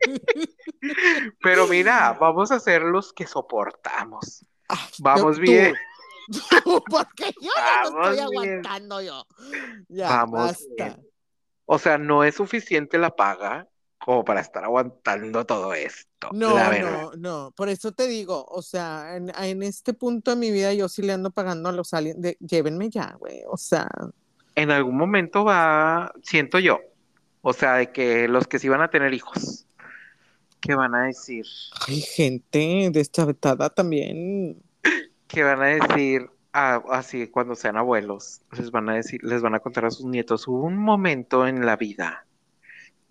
[1.42, 4.44] Pero mira, vamos a ser los que soportamos.
[4.68, 5.74] Ay, Vamos bien.
[6.90, 8.24] porque yo no Vamos estoy bien.
[8.24, 9.26] aguantando yo.
[9.88, 10.66] Ya, Vamos basta.
[10.76, 11.08] bien.
[11.66, 13.68] O sea, no es suficiente la paga
[14.04, 17.52] como para estar aguantando todo esto, No, la no, no.
[17.56, 21.00] Por eso te digo, o sea, en, en este punto de mi vida yo sí
[21.00, 22.20] le ando pagando a los aliens.
[22.20, 23.40] De, llévenme ya, güey.
[23.48, 23.88] O sea,
[24.56, 26.80] En algún momento va, siento yo,
[27.40, 29.66] o sea, de que los que sí van a tener hijos,
[30.60, 31.46] que van a decir,
[31.88, 34.62] hay gente deschavetada también.
[35.28, 39.54] que van a decir, ah, así cuando sean abuelos, les van a decir, les van
[39.54, 42.26] a contar a sus nietos, hubo un momento en la vida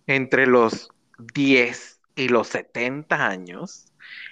[0.08, 0.90] entre los
[1.34, 3.86] 10 y los 70 años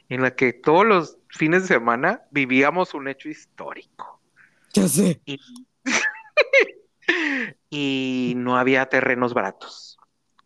[0.10, 4.22] en la que todos los fines de semana vivíamos un hecho histórico
[4.74, 5.22] Ya sé.
[5.26, 5.40] y,
[7.70, 9.98] y no había terrenos baratos.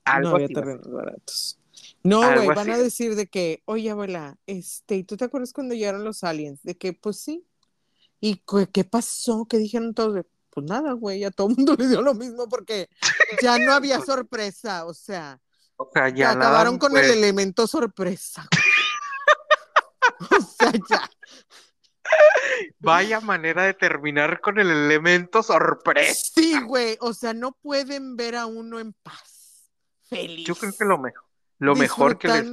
[0.03, 1.59] Algo no había terrenos baratos.
[2.03, 5.73] No, güey, van a decir de que, oye, abuela, este, ¿y tú te acuerdas cuando
[5.73, 6.61] llegaron los aliens?
[6.61, 7.47] De que, pues sí.
[8.21, 9.47] ¿Y qué pasó?
[9.49, 10.23] ¿Qué dijeron todos?
[10.55, 12.89] Pues nada, güey, a todo el mundo le dio lo mismo porque
[13.41, 15.41] ya no había sorpresa, o sea,
[15.75, 18.47] O sea, ya acabaron con el elemento sorpresa.
[20.31, 21.09] o sea, ya.
[22.79, 26.31] Vaya manera de terminar con el elemento sorpresa.
[26.33, 29.69] Sí, güey, o sea, no pueden ver a uno en paz,
[30.07, 30.47] feliz.
[30.47, 31.25] Yo creo que lo mejor,
[31.57, 32.45] lo mejor que les,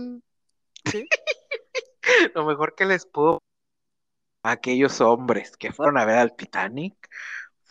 [2.34, 3.38] lo mejor que les pudo
[4.42, 7.08] aquellos hombres que fueron a ver al Titanic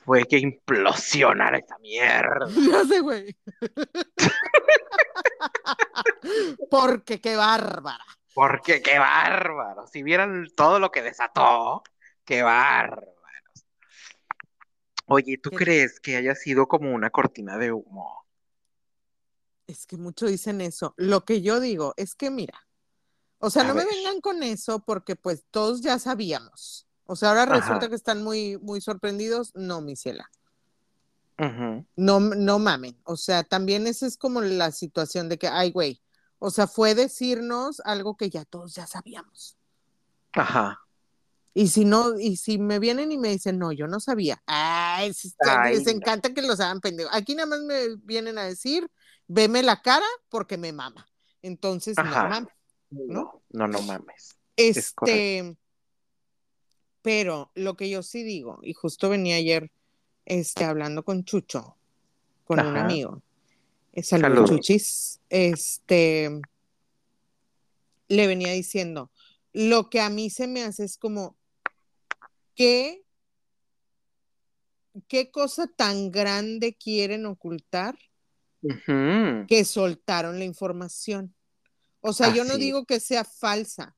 [0.06, 2.48] fue que implosionara esa mierda.
[2.72, 3.36] Ya sé, güey.
[6.70, 8.04] Porque qué bárbara.
[8.34, 9.88] Porque qué bárbaro.
[9.88, 11.84] Si vieran todo lo que desató,
[12.26, 13.16] qué bárbaros.
[15.06, 15.58] Oye, ¿tú ¿Qué?
[15.58, 18.26] crees que haya sido como una cortina de humo?
[19.68, 20.94] Es que muchos dicen eso.
[20.98, 22.68] Lo que yo digo es que, mira,
[23.40, 26.88] o sea, A no me vengan con eso porque pues todos ya sabíamos.
[27.12, 27.56] O sea, ahora Ajá.
[27.56, 29.52] resulta que están muy, muy sorprendidos.
[29.54, 30.30] No, mi ciela.
[31.98, 32.98] No, no mamen.
[33.04, 36.02] O sea, también esa es como la situación de que, ay, güey.
[36.40, 39.58] O sea, fue decirnos algo que ya todos ya sabíamos.
[40.34, 40.80] Ajá.
[41.54, 44.42] Y si no, y si me vienen y me dicen, no, yo no sabía.
[44.46, 45.92] Ay, es- Ay, les no.
[45.92, 47.12] encanta que los hagan pendejos.
[47.14, 48.90] Aquí nada más me vienen a decir,
[49.28, 51.06] veme la cara porque me mama.
[51.42, 52.54] Entonces, no mames.
[52.90, 54.38] No, no, no mames.
[54.56, 54.78] Es.
[54.78, 55.58] Este,
[57.02, 59.72] pero lo que yo sí digo, y justo venía ayer
[60.26, 61.78] este, hablando con Chucho,
[62.46, 63.22] con un amigo.
[63.94, 64.50] Eh, Saludos, Saludos.
[64.50, 65.20] Chuchis.
[65.30, 66.42] Este,
[68.08, 69.12] le venía diciendo,
[69.54, 71.38] lo que a mí se me hace es como,
[72.56, 73.04] ¿qué,
[75.08, 77.98] qué cosa tan grande quieren ocultar
[79.48, 81.34] que soltaron la información?
[82.02, 83.96] O sea, yo no digo que sea falsa.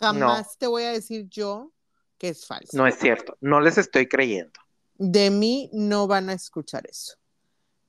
[0.00, 1.72] Jamás te voy a decir yo
[2.18, 2.76] que es falsa.
[2.76, 3.36] No es cierto.
[3.40, 4.60] No les estoy creyendo.
[4.96, 7.14] De mí no van a escuchar eso.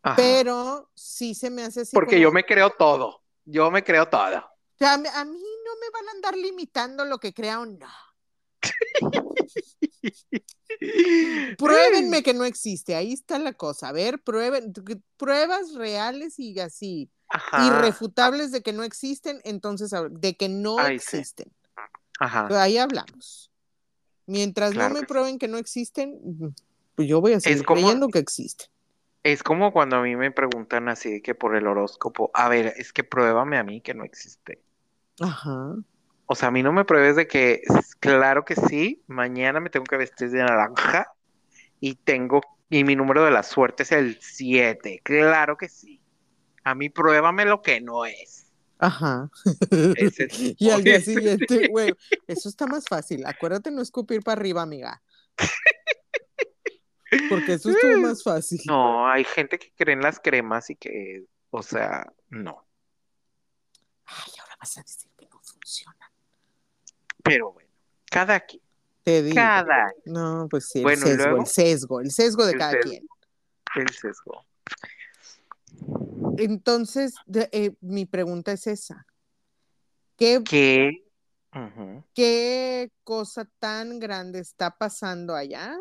[0.03, 0.15] Ajá.
[0.15, 1.91] Pero sí se me hace así.
[1.93, 3.21] Porque como- yo me creo todo.
[3.45, 4.37] Yo me creo todo.
[4.37, 7.87] O sea, a mí- no me van a andar limitando lo que crea o no.
[11.57, 12.95] Pruébenme que no existe.
[12.95, 13.89] Ahí está la cosa.
[13.89, 14.73] A ver, prueben
[15.17, 17.65] pruebas reales y así Ajá.
[17.67, 21.17] irrefutables de que no existen, entonces de que no Ay, sí.
[21.17, 21.51] existen.
[22.19, 22.47] Ajá.
[22.61, 23.48] Ahí hablamos.
[24.29, 25.05] Mientras Claro no me sí.
[25.07, 26.19] prueben que no existen,
[26.95, 28.67] pues yo voy a seguir como- creyendo que existen.
[29.23, 32.73] Es como cuando a mí me preguntan así de que por el horóscopo, a ver,
[32.77, 34.61] es que pruébame a mí que no existe.
[35.19, 35.75] Ajá.
[36.27, 37.61] O sea, a mí no me pruebes de que,
[37.99, 41.11] claro que sí, mañana me tengo que vestir de naranja
[41.79, 45.01] y tengo, y mi número de la suerte es el 7.
[45.03, 45.99] Claro que sí.
[46.63, 48.38] A mí pruébame lo que no es.
[48.79, 49.29] Ajá.
[50.57, 51.93] Y al día siguiente, güey,
[52.27, 53.25] eso está más fácil.
[53.25, 55.01] Acuérdate no escupir para arriba, amiga.
[57.29, 58.59] Porque eso estuvo más fácil.
[58.65, 62.65] No, hay gente que cree en las cremas y que, o sea, no.
[64.05, 66.11] Ay, ahora vas a decir que no funciona.
[67.23, 67.69] Pero bueno,
[68.09, 68.61] cada quien.
[69.03, 69.35] Te digo.
[69.35, 69.93] cada año.
[70.05, 71.41] No, pues sí, el Bueno, ¿y sesgo, luego?
[71.41, 72.89] el sesgo, el sesgo de El cada sesgo.
[72.89, 73.07] quien.
[73.75, 74.45] El sesgo.
[76.37, 79.05] Entonces, de- eh, mi pregunta es esa.
[80.17, 81.05] ¿Qué, ¿Qué?
[82.13, 85.77] ¿Qué cosa tan grande está pasando allá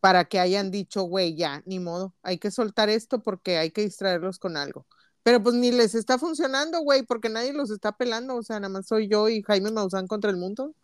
[0.00, 3.82] para que hayan dicho, güey, ya, ni modo, hay que soltar esto porque hay que
[3.82, 4.86] distraerlos con algo?
[5.22, 8.72] Pero pues ni les está funcionando, güey, porque nadie los está pelando, o sea, nada
[8.72, 10.74] más soy yo y Jaime Maussan contra el mundo.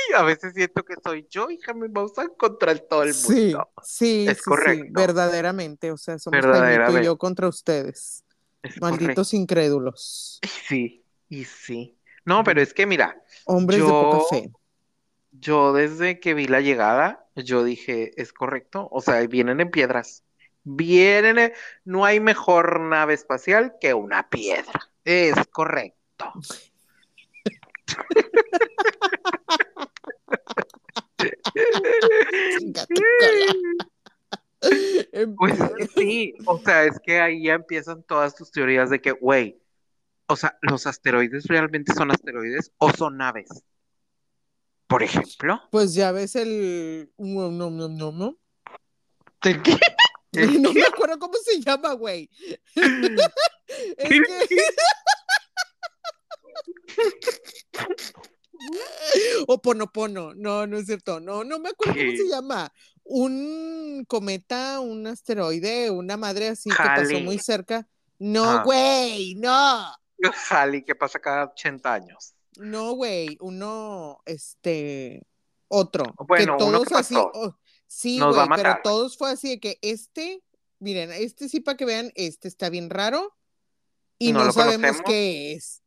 [0.16, 3.70] A veces siento que soy yo y Jaime Maussan contra el todo el mundo.
[3.82, 4.90] sí, Es sí, sí, correcto.
[4.90, 7.02] verdaderamente, o sea, somos Jaimito y Verdaderamente.
[7.02, 8.24] yo contra ustedes,
[8.62, 10.44] Es malditos incrédulos.
[10.68, 11.98] Sí, y sí.
[12.24, 14.52] No, pero es que mira, hombres de poca fe.
[15.32, 20.24] yo desde que vi la llegada, yo dije, es correcto, o sea, vienen en piedras.
[20.64, 21.52] Vienen, en-
[21.84, 24.90] no hay mejor nave espacial que una piedra.
[25.04, 26.32] Es correcto.
[27.46, 27.68] Chinga
[28.58, 28.88] tu cola.
[30.08, 30.17] En
[35.36, 35.54] Pues
[35.94, 39.62] sí, o sea, es que ahí ya empiezan todas tus teorías de que, güey,
[40.26, 43.48] o sea, los asteroides realmente son asteroides o son naves.
[44.86, 47.12] Por ejemplo, Pues ya ves el.
[47.18, 48.38] No, no, no, no, no.
[49.42, 49.78] ¿de qué?
[50.60, 52.30] No me acuerdo cómo se llama, güey.
[53.96, 54.58] Es que.
[59.46, 60.34] O Ponopono.
[60.34, 61.20] No, no es cierto.
[61.20, 62.72] No, no me acuerdo cómo se llama.
[63.04, 67.88] Un cometa, un asteroide, una madre así que pasó muy cerca.
[68.18, 68.62] No, Ah.
[68.64, 69.92] güey, no.
[70.50, 72.34] Halley, que pasa cada 80 años.
[72.58, 75.22] No, güey, uno, este,
[75.68, 76.04] otro.
[76.26, 79.78] Bueno, que uno todos que así, oh, sí, güey, pero todos fue así de que
[79.80, 80.42] este,
[80.80, 83.32] miren, este sí para que vean, este está bien raro
[84.18, 85.02] y ¿No sabemos conocemos?
[85.06, 85.82] qué es.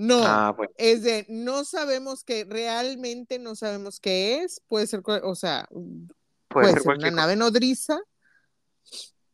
[0.00, 0.72] No, Ah, bueno.
[0.76, 6.04] es de, no sabemos qué, realmente no sabemos qué es, puede ser, o sea, Puede,
[6.46, 7.98] puede, ser ser una nave nodriza,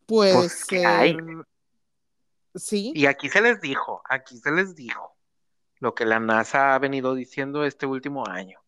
[0.07, 1.17] puede Pues, ¿qué ser, hay?
[2.55, 5.15] sí, Y aquí se les dijo, aquí se les dijo
[5.81, 8.59] lo que la NASA ha venido diciendo este último año.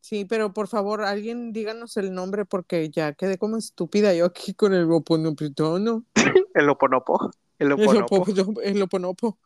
[0.00, 4.52] Sí, pero por favor, alguien díganos el nombre porque ya quedé como estúpida yo aquí
[4.52, 6.04] con el oponopono.
[6.54, 8.16] El oponopo, el El, oponopo.
[8.26, 9.38] opo- el oponopo.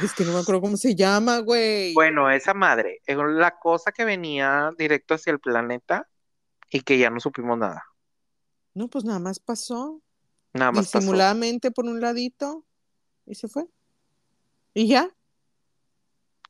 [0.00, 1.92] Es que no me acuerdo cómo se llama, güey.
[1.94, 6.08] Bueno, esa madre, es la cosa que venía directo hacia el planeta
[6.70, 7.84] y que ya no supimos nada.
[8.74, 10.00] No, pues nada más pasó.
[10.54, 10.98] Nada más pasó.
[10.98, 12.64] Disimuladamente por un ladito
[13.26, 13.66] y se fue.
[14.74, 15.14] Y ya.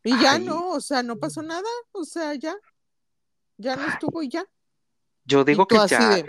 [0.04, 1.68] Y ya no, o sea, no pasó nada.
[1.92, 2.54] O sea, ya.
[3.56, 4.44] Ya no estuvo y ya.
[5.24, 6.26] Yo digo que ya, de,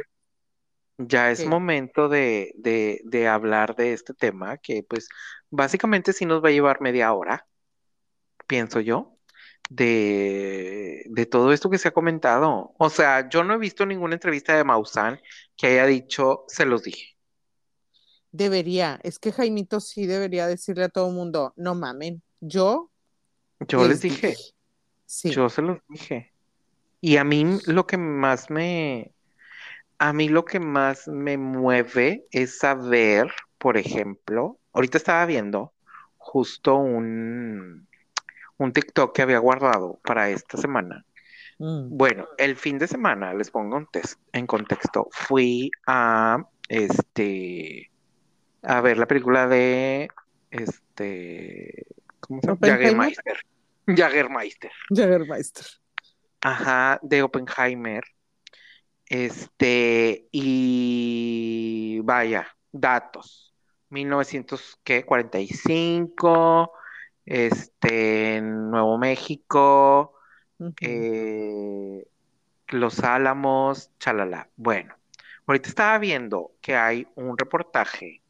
[0.98, 1.48] ya es ¿Qué?
[1.48, 5.08] momento de, de, de hablar de este tema, que pues
[5.54, 7.48] básicamente sí nos va a llevar media hora,
[8.48, 9.18] pienso yo,
[9.70, 12.74] de, de todo esto que se ha comentado.
[12.80, 15.20] O sea, yo no he visto ninguna entrevista de Maussan
[15.58, 17.16] que haya dicho, se los dije.
[18.32, 19.00] debería.
[19.04, 22.22] Es que Jaimito sí debería decirle a todo el mundo, no mamen.
[22.42, 22.92] Yo
[23.68, 24.36] Yo les dije.
[25.06, 25.32] Sí.
[25.32, 26.34] Yo se los dije.
[27.02, 29.14] Y a mí lo que más me,
[30.00, 35.74] a mí lo que más me mueve es saber, por ejemplo, ahorita estaba viendo
[36.18, 37.88] justo un,
[38.58, 41.06] un TikTok que había guardado para esta semana.
[41.60, 41.96] Mm.
[41.98, 47.92] Bueno, el fin de semana, les pongo en, tes- en contexto, fui a este
[48.64, 50.10] a ver la película de
[50.50, 51.86] este
[52.20, 52.60] ¿cómo se llama?
[52.62, 53.38] Jagermeister.
[53.88, 54.72] Jagermeister.
[54.90, 55.68] Jägermeister.
[56.42, 58.04] Ajá, de Oppenheimer.
[59.06, 63.53] Este, y vaya, datos.
[63.94, 66.72] 1945,
[67.26, 70.16] este, en Nuevo México,
[70.82, 72.08] eh,
[72.70, 74.50] Los Álamos, chalala.
[74.56, 74.96] Bueno,
[75.46, 78.24] ahorita estaba viendo que hay un reportaje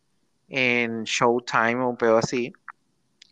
[0.50, 2.52] en Showtime o un pedo así,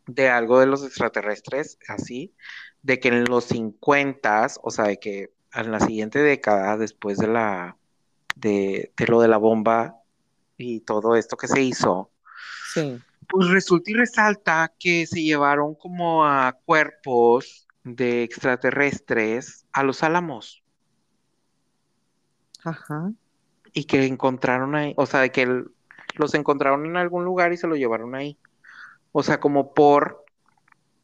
[0.08, 2.34] de algo de los extraterrestres, así,
[2.82, 7.28] de que en los 50, o sea, de que en la siguiente década, después de
[7.28, 7.78] la,
[8.36, 9.98] de, de lo de la bomba
[10.58, 12.12] y todo esto que se hizo,
[12.74, 13.00] Sí.
[13.28, 20.62] pues resulta y resalta que se llevaron como a cuerpos de extraterrestres a los Álamos
[22.64, 23.12] Ajá.
[23.74, 25.72] y que encontraron ahí, o sea, de que el-
[26.16, 28.38] los encontraron en algún lugar y se los llevaron ahí.
[29.14, 30.26] O sea, como por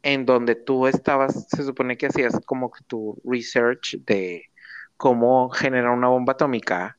[0.02, 4.44] en donde tú estabas, se supone que hacías como que tu research de
[4.96, 6.96] cómo generar una bomba atómica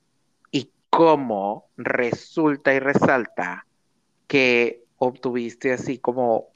[0.52, 3.66] y cómo resulta y resalta
[4.30, 6.54] que obtuviste así como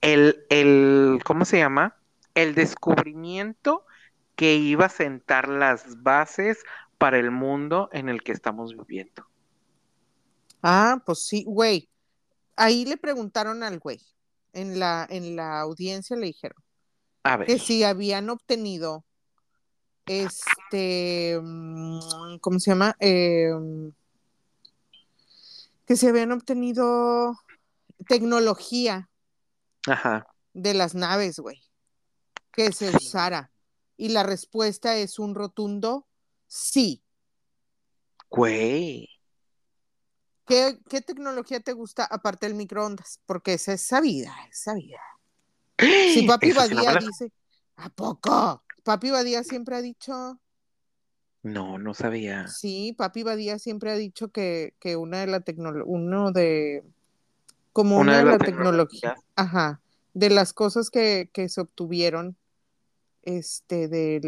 [0.00, 2.00] el, el, ¿cómo se llama?
[2.34, 3.84] El descubrimiento
[4.34, 6.64] que iba a sentar las bases
[6.96, 9.26] para el mundo en el que estamos viviendo.
[10.62, 11.90] Ah, pues sí, güey.
[12.56, 14.00] Ahí le preguntaron al güey.
[14.54, 16.60] En la, en la audiencia le dijeron
[17.22, 19.04] A ver, que si habían obtenido
[20.06, 22.96] este, mm, ¿cómo se llama?
[22.98, 23.50] Eh,
[25.90, 27.36] que si habían obtenido
[28.06, 29.10] tecnología
[29.88, 30.24] ajá.
[30.52, 31.60] de las naves, güey,
[32.52, 33.50] que se usara.
[33.96, 36.06] Y la respuesta es un rotundo
[36.46, 37.02] sí.
[38.28, 39.08] Güey.
[40.46, 43.18] ¿Qué, qué tecnología te gusta aparte del microondas?
[43.26, 45.02] Porque esa es sabida, es sabida.
[45.76, 47.32] Si Papi no Badía dice,
[47.74, 48.62] ¿a poco?
[48.84, 50.40] Papi Badía siempre ha dicho,
[51.42, 52.48] No, no sabía.
[52.48, 56.82] sí, Papi Badía siempre ha dicho que, que una de la tecnología, uno de,
[57.72, 59.80] como una, de, la tecnología, ajá,
[60.12, 62.36] de las cosas que, que se obtuvieron,
[63.22, 64.20] este, de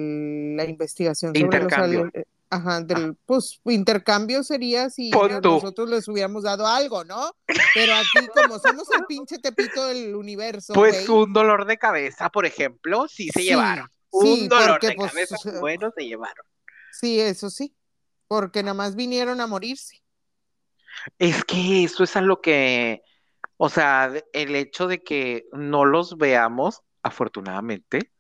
[0.57, 2.11] la investigación sobre los Intercambio.
[2.15, 7.35] eh, Ajá, del, pues intercambio sería si nosotros les hubiéramos dado algo, ¿no?
[7.75, 12.45] Pero aquí, como somos el pinche tepito del universo, Pues un dolor de cabeza, por
[12.45, 13.89] ejemplo, sí se Sí, llevaron.
[14.21, 16.45] sí, Un dolor porque, de pues, cabeza bueno se llevaron.
[16.93, 17.75] Sí, eso sí,
[18.29, 20.03] porque nada más vinieron a morirse.
[21.19, 23.03] Es que eso es a lo que,
[23.57, 28.13] o sea, el hecho de que no los veamos, afortunadamente,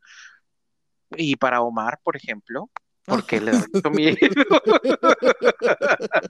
[1.16, 2.70] y para Omar, por ejemplo,
[3.04, 4.16] porque le da mucho miedo.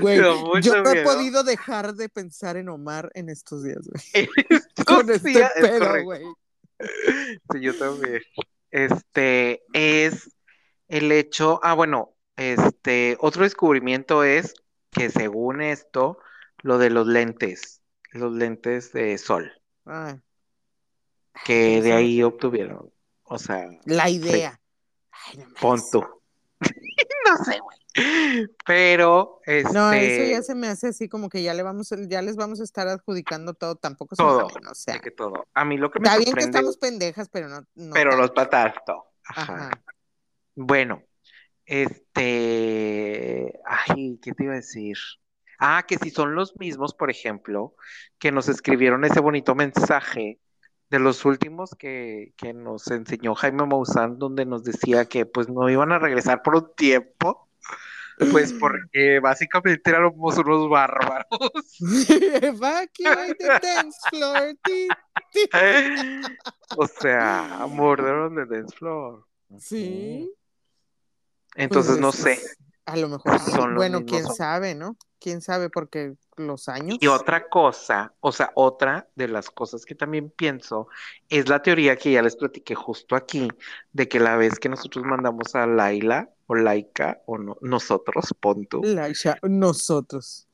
[0.00, 4.28] Güey, mucho yo no he podido dejar de pensar en Omar en estos días, güey.
[4.50, 6.04] Estos Con este es pedo, correcto.
[6.04, 6.22] güey.
[7.52, 8.22] Sí, yo también.
[8.70, 10.30] Este es
[10.88, 14.54] el hecho, ah, bueno, este, otro descubrimiento es
[14.90, 16.18] que según esto,
[16.62, 17.82] lo de los lentes,
[18.12, 19.52] los lentes de sol,
[19.84, 20.20] Ay,
[21.44, 22.92] que de ahí obtuvieron,
[23.24, 24.60] o sea, la idea.
[25.10, 26.20] Ay, no.
[27.26, 27.78] No sé, güey.
[28.66, 29.40] Pero,
[29.72, 32.36] No, eso este, ya se me hace así como que ya le vamos, ya les
[32.36, 35.46] vamos a estar adjudicando todo, tampoco se Todo, mamen, o sea, que todo.
[35.54, 38.10] A mí lo que me está bien que sorprende, estamos pendejas, pero no, no pero
[38.10, 38.22] tanto.
[38.22, 39.06] los patarto.
[39.24, 39.54] Ajá.
[39.54, 39.70] Ajá.
[40.54, 41.02] Bueno,
[41.66, 44.96] este, ay, ¿qué te iba a decir?
[45.58, 47.74] Ah, que si son los mismos, por ejemplo,
[48.18, 50.40] que nos escribieron ese bonito mensaje
[50.90, 55.68] de los últimos que, que nos enseñó Jaime Maussan, donde nos decía que pues no
[55.70, 57.48] iban a regresar por un tiempo,
[58.30, 61.26] pues porque básicamente éramos unos bárbaros.
[62.42, 64.54] Evacuate the dance floor.
[64.62, 64.88] ti.
[66.76, 69.24] O sea, morderon de dance floor.
[69.58, 70.30] Sí.
[71.54, 72.56] Entonces Pues no es- sé.
[72.86, 73.50] A lo mejor sí.
[73.50, 74.96] Son los Bueno, mismos quién sabe, ¿no?
[75.18, 76.98] Quién sabe, porque los años.
[77.00, 80.88] Y otra cosa, o sea, otra de las cosas que también pienso
[81.30, 83.48] es la teoría que ya les platiqué justo aquí,
[83.94, 88.66] de que la vez que nosotros mandamos a Laila o Laika o no, nosotros, pon
[88.66, 90.46] tú, Laisha, nosotros.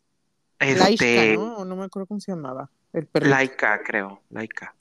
[0.60, 1.56] Este, ¿no?
[1.56, 2.70] O no me acuerdo cómo se llamaba.
[2.92, 3.08] El.
[3.14, 4.74] Laika, creo, Laika,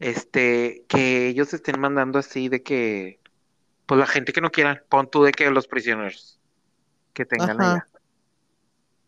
[0.00, 3.20] este, que ellos estén mandando así de que,
[3.88, 6.38] pues la gente que no quieran, pon tú de que los prisioneros
[7.14, 7.72] que tengan Ajá.
[7.72, 7.88] allá,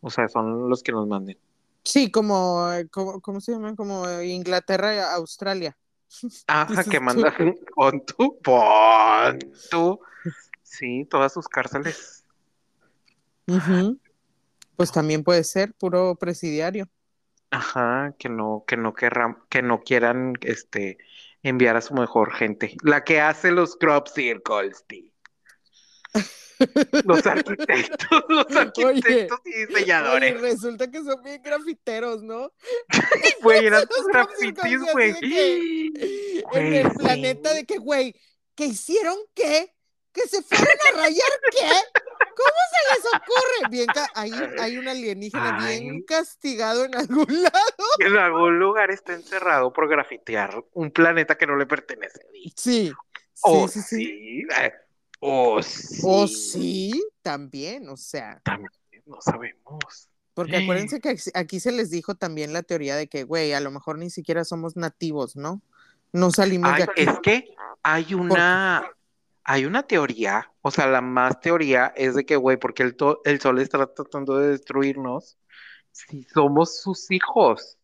[0.01, 1.39] o sea, son los que nos manden.
[1.85, 3.77] Sí, como, eh, como- ¿cómo se llama?
[3.77, 5.77] Como Inglaterra y Australia.
[6.49, 7.33] Ajá, que mandan,
[7.77, 9.39] pon tú, pon
[9.71, 10.01] tú.
[10.63, 12.25] Sí, todas sus cárceles.
[13.47, 13.99] Ujú.
[14.77, 16.89] Pues también puede ser puro presidiario.
[17.51, 20.99] Ajá, que no, que no querrán, que no quieran, este,
[21.43, 22.77] enviar a su mejor gente.
[22.83, 25.13] La que hace los crop circles, ti.
[27.05, 30.41] Los arquitectos, los arquitectos y Oye, diseñadores.
[30.41, 32.53] resulta que son bien grafiteros, ¿no?
[33.43, 35.15] Güey, eran tus grafitis, güey.
[36.53, 38.15] En el planeta de que, güey,
[38.55, 39.75] ¿que hicieron qué?
[40.23, 41.69] ¿Que se fueron a rayar qué?
[42.37, 43.69] ¿Cómo se les ocurre?
[43.71, 47.85] Bien, hay, hay un alienígena bien castigado en algún lado.
[47.99, 52.21] En algún lugar está encerrado por grafitear un planeta que no le pertenece.
[52.33, 52.93] Sí, sí,
[53.43, 53.97] Oh, sí, sí.
[54.05, 54.47] sí.
[54.61, 54.73] eh,
[55.23, 56.01] Oh, sí.
[56.05, 58.71] O sí, también, o sea, También
[59.07, 60.09] no sabemos.
[60.33, 63.61] porque acuérdense que aquí- aquí se les dijo también la teoría de que, güey, a
[63.61, 65.61] lo mejor ni siquiera somos nativos, ¿no?
[66.13, 67.03] No salimos Ay, de aquí.
[67.03, 68.91] es que hay una,
[69.51, 73.41] hay una teoría, o sea, la más teoría es de que, güey, porque el, el
[73.41, 75.39] sol está tratando de destruirnos
[75.91, 77.77] si somos sus hijos.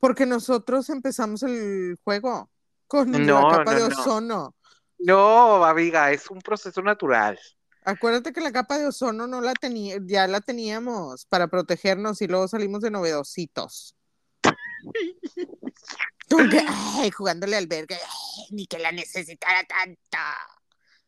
[0.00, 2.50] Porque nosotros empezamos el juego
[2.88, 4.00] con No, la capa no, de no.
[4.00, 4.56] ozono.
[4.98, 7.38] No, amiga, es un proceso natural.
[7.84, 12.26] Acuérdate que la capa de ozono no la tenía, ya la teníamos para protegernos y
[12.26, 13.94] luego salimos de novedositos.
[16.96, 20.36] Ay, jugándole al verga, ay, ni que la necesitara tanta.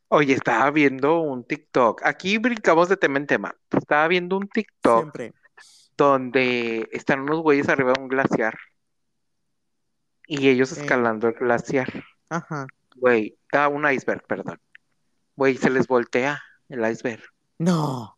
[0.08, 2.02] Oye, estaba viendo un TikTok.
[2.04, 3.54] Aquí brincamos de tema en tema.
[3.70, 5.34] Estaba viendo un TikTok Siempre.
[5.96, 8.58] donde están unos güeyes arriba de un glaciar
[10.26, 12.04] y ellos escalando el glaciar.
[12.28, 12.66] Ajá.
[12.96, 14.60] Güey, ah, un iceberg, perdón.
[15.36, 17.22] Güey, se les voltea el iceberg.
[17.58, 18.16] No.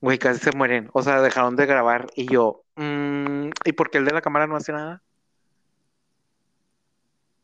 [0.00, 0.90] Güey, casi se mueren.
[0.92, 4.46] O sea, dejaron de grabar y yo, mm, ¿y por qué el de la cámara
[4.46, 5.02] no hace nada?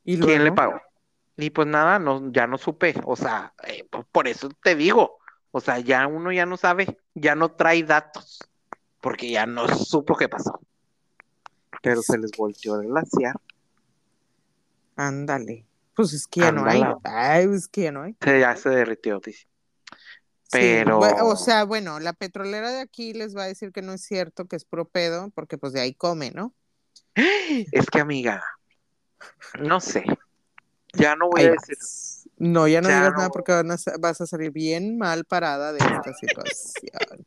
[0.04, 0.80] ¿Y ¿Quién le pagó?
[1.36, 2.94] Y pues nada, no, ya no supe.
[3.04, 5.18] O sea, eh, po- por eso te digo.
[5.50, 8.38] O sea, ya uno ya no sabe, ya no trae datos,
[9.00, 10.60] porque ya no supo qué pasó.
[11.82, 13.34] Pero se les volteó el glaciar.
[14.96, 15.66] Ándale.
[15.94, 16.82] Pues es que ya no hay.
[17.04, 18.16] Ay, es que ya no hay.
[18.20, 19.46] Se, ya se derritió, dice.
[20.50, 24.02] Pero- o sea, bueno, la petrolera de aquí les va a decir que no es
[24.02, 26.54] cierto, que es pro pedo, porque pues de ahí come, ¿no?
[27.72, 28.42] Es que, amiga,
[29.60, 30.04] no sé.
[30.94, 31.66] Ya no voy Ahí a vas.
[31.66, 31.78] decir.
[32.38, 33.18] No, ya no Ya digas no.
[33.18, 37.24] nada porque van a sa- vas a salir bien mal parada de esta situación.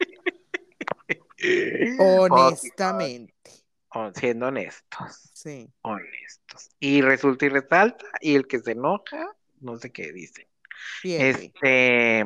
[1.99, 3.33] Honestamente.
[3.89, 5.69] Oh, siendo honestos, Sí.
[5.81, 6.69] honestos.
[6.79, 10.49] Y resulta y resalta, y el que se enoja, no sé qué dice.
[11.01, 11.45] Bien, güey.
[11.45, 12.25] Este,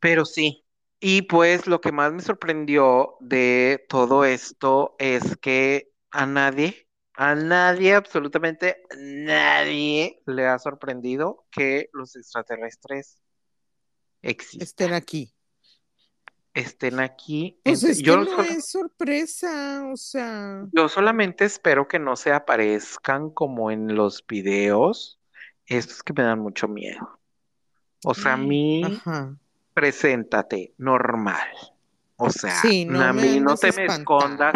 [0.00, 0.64] pero sí.
[0.98, 7.34] Y pues lo que más me sorprendió de todo esto es que a nadie, a
[7.34, 13.20] nadie, absolutamente nadie le ha sorprendido que los extraterrestres
[14.22, 15.34] existan, Estén aquí.
[16.54, 17.60] estén aquí.
[17.64, 20.64] Pues es que yo, no es sorpresa, o sea.
[20.72, 25.18] yo solamente espero que no se aparezcan como en los videos,
[25.66, 27.20] estos que me dan mucho miedo.
[28.04, 29.34] O sea, a mí, Ajá.
[29.72, 31.48] preséntate normal.
[32.16, 34.54] O sea, Sí, no a me mí no te me escondas,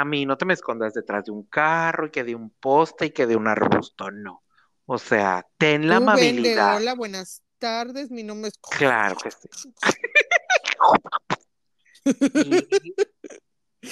[0.00, 3.06] a mí no te me escondas detrás de un carro y que de un poste
[3.06, 4.42] y que de un arbusto, no.
[4.86, 6.76] O sea, ten la Tú vende, amabilidad.
[6.76, 8.58] hola, buenas tardes, mi nombre es...
[8.70, 9.48] Claro que sí.
[12.34, 12.68] Y,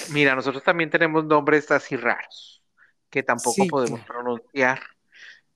[0.07, 2.63] mira, nosotros también tenemos nombres así raros
[3.09, 4.05] que tampoco Sí, podemos claro.
[4.05, 4.81] pronunciar.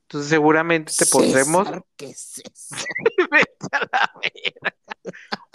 [0.03, 1.67] Entonces seguramente te pondremos
[1.97, 2.75] ¿qué es eso?
[3.31, 4.75] Vete a la verga.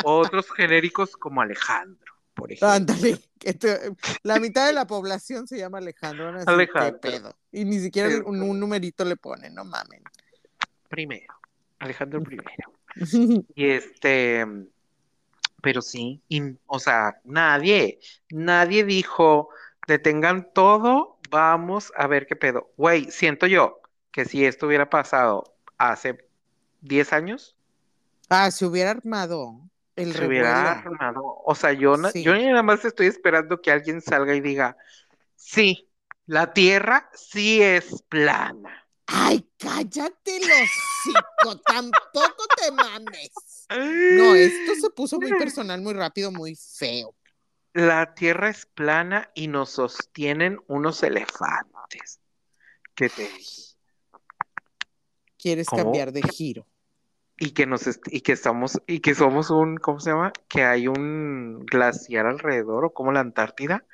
[0.05, 2.69] otros genéricos como Alejandro, por ejemplo.
[2.71, 3.19] Ándale,
[4.23, 7.01] la mitad de la población se llama Alejandro, van a decir, ¿qué Alejandro.
[7.01, 7.37] pedo?
[7.53, 10.03] Y ni siquiera un, un numerito le ponen, no mamen.
[10.89, 11.35] Primero,
[11.79, 12.73] Alejandro primero.
[13.55, 14.45] Y este,
[15.63, 19.51] pero sí, y, o sea, nadie, nadie dijo,
[19.87, 22.73] detengan todo, vamos a ver qué pedo.
[22.77, 23.81] Güey, siento yo
[24.11, 26.27] que si esto hubiera pasado hace
[26.81, 27.57] 10 años,
[28.29, 29.61] Ah, se hubiera armado
[30.01, 31.23] el se hubiera armado.
[31.45, 32.23] O sea, yo, Sí.
[32.23, 34.77] yo nada más estoy esperando que alguien salga y diga,
[35.37, 35.91] sí,
[36.27, 38.87] la Tierra sí es plana.
[39.07, 43.31] Ay, cállate los tampoco te mames.
[44.17, 47.15] No, esto se puso muy personal, muy rápido, muy feo.
[47.73, 52.21] La Tierra es plana y nos sostienen unos elefantes.
[52.95, 53.75] ¿Qué te dije?
[55.39, 55.85] Quieres ¿Cómo?
[55.85, 56.67] cambiar de giro.
[57.41, 60.33] Y que nos y que estamos y que somos un ¿cómo se llama?
[60.49, 63.85] Que hay un glaciar alrededor o como la Antártida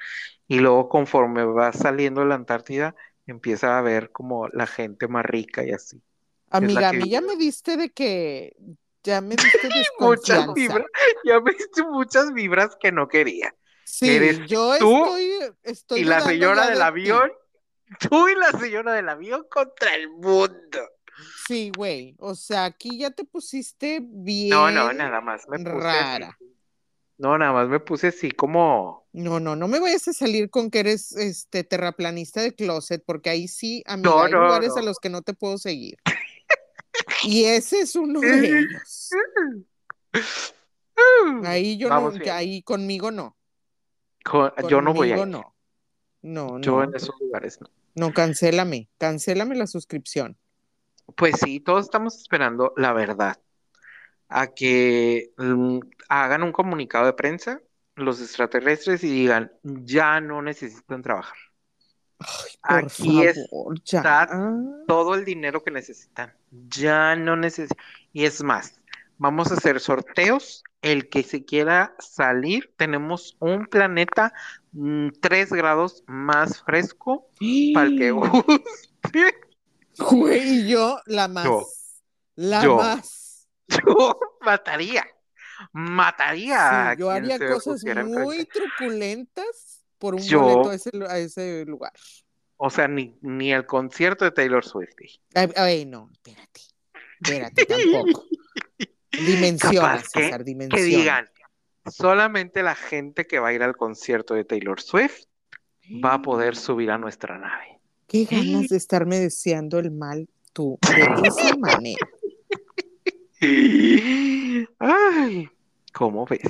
[0.49, 2.95] y luego conforme va saliendo la Antártida
[3.27, 6.03] empieza a ver como la gente más rica y así.
[6.51, 8.57] Amiga, a mí ya me diste de que,
[9.03, 9.69] ya me diste
[10.01, 10.87] Muchas vibras,
[11.25, 13.55] ya me diste muchas vibras que no quería.
[13.85, 15.33] Sí, Eres yo tú estoy,
[15.63, 16.83] estoy Y la señora del de ti.
[16.85, 17.33] avión,
[18.09, 20.91] tú y la señora del avión contra el mundo.
[21.47, 22.15] Sí, güey.
[22.19, 24.51] O sea, aquí ya te pusiste bien.
[24.51, 26.29] No, no, nada más me puse rara.
[26.29, 26.45] así.
[27.19, 30.71] No, nada más me puse así como, No, no, no me vayas a salir con
[30.71, 34.77] que eres este terraplanista de closet, porque ahí sí, amiga, No, hay no, lugares no.
[34.77, 35.97] a los que no te puedo seguir.
[37.25, 39.11] Y ese es uno de ellos.
[41.45, 42.31] Ahí yo Vamos no, bien.
[42.35, 43.37] ahí conmigo no.
[44.25, 45.27] Con- yo no voy a ir.
[45.27, 45.55] no.
[46.23, 47.69] No, Yo en esos lugares no.
[47.95, 50.37] No, cancélame, cancélame la suscripción.
[51.15, 53.41] Pues sí, todos estamos esperando la verdad.
[54.29, 55.79] A que mm,
[56.09, 57.61] hagan un comunicado de prensa
[57.95, 61.37] los extraterrestres y digan, ya no necesitan trabajar.
[62.67, 63.99] Por Aquí favor, ya.
[63.99, 64.29] está
[64.87, 66.35] todo el dinero que necesitan.
[66.51, 67.79] Ya no necesitan.
[68.13, 68.81] Y es más,
[69.19, 70.63] vamos a hacer sorteos.
[70.83, 74.33] El que se quiera salir, tenemos un planeta
[74.73, 77.29] mm, tres grados más fresco
[77.75, 79.46] para el que guste.
[79.99, 81.45] Güey, y yo la más.
[81.45, 81.67] Yo.
[82.37, 82.77] La Yo.
[82.77, 83.49] más.
[83.69, 85.05] Yo mataría,
[85.73, 91.65] mataría Sí, yo haría cosas muy truculentas por un Yo- boleto a ese, a ese
[91.67, 91.93] lugar.
[92.59, 94.95] O sea, ni, ni el concierto de Taylor Swift.
[95.35, 96.61] Ay, ay, no, espérate.
[97.21, 98.25] Espérate, tampoco.
[99.13, 100.87] Dimensiones, que- César, que dimensiones.
[100.87, 101.31] digan,
[101.87, 105.25] solamente la gente que va a ir al concierto de Taylor Swift
[106.05, 107.76] va a poder subir a nuestra nave.
[108.07, 112.07] Qué ganas de estarme deseando el mal tú, de esa manera.
[114.79, 115.49] Ay,
[115.93, 116.41] ¿cómo ves?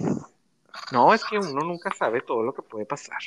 [0.92, 3.18] No, es que uno nunca sabe todo lo que puede pasar.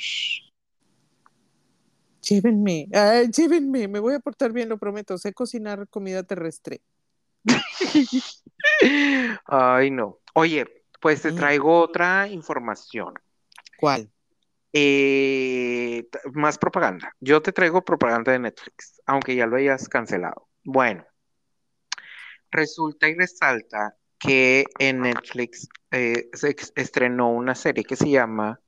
[2.22, 5.18] Llévenme, ay, llévenme, me voy a portar bien, lo prometo.
[5.18, 6.82] Sé cocinar comida terrestre.
[9.46, 10.18] Ay, no.
[10.34, 10.66] Oye,
[11.00, 13.14] pues te traigo otra información.
[13.78, 14.10] ¿Cuál?
[14.72, 17.14] Eh, más propaganda.
[17.20, 20.48] Yo te traigo propaganda de Netflix, aunque ya lo hayas cancelado.
[20.62, 21.04] Bueno,
[22.50, 28.60] resulta y resalta que en Netflix eh, se estrenó una serie que se llama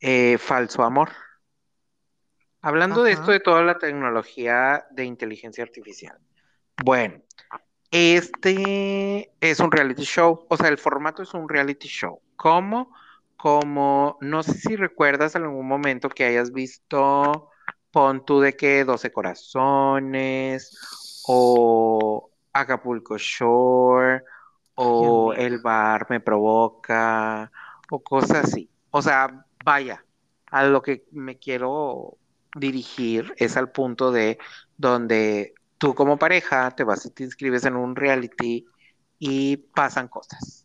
[0.00, 1.10] eh, Falso Amor.
[2.62, 6.16] Hablando de esto de toda la tecnología de inteligencia artificial.
[6.82, 7.20] Bueno,
[7.90, 12.22] este es un reality show, o sea, el formato es un reality show.
[12.36, 12.94] ¿Cómo?
[13.42, 17.50] Como, no sé si recuerdas en algún momento que hayas visto,
[17.90, 20.70] pon tú de que 12 corazones
[21.26, 24.22] o Acapulco Shore
[24.76, 25.32] o.
[25.32, 27.50] El bar me provoca
[27.90, 28.70] o cosas así.
[28.92, 30.04] O sea, vaya,
[30.46, 32.18] a lo que me quiero
[32.54, 34.38] dirigir es al punto de
[34.76, 38.66] donde tú como pareja te vas y te inscribes en un reality
[39.18, 40.64] y pasan cosas.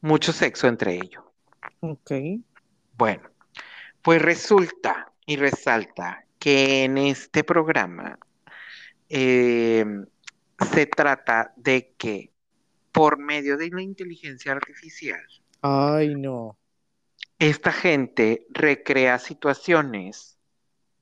[0.00, 1.24] Mucho sexo entre ellos.
[1.80, 2.12] Ok.
[2.96, 3.28] Bueno,
[4.02, 8.18] pues resulta y resalta que en este programa
[9.08, 9.84] eh,
[10.72, 12.32] se trata de que
[12.92, 15.20] por medio de la inteligencia artificial,
[15.60, 16.56] Ay, no.
[17.38, 20.38] esta gente recrea situaciones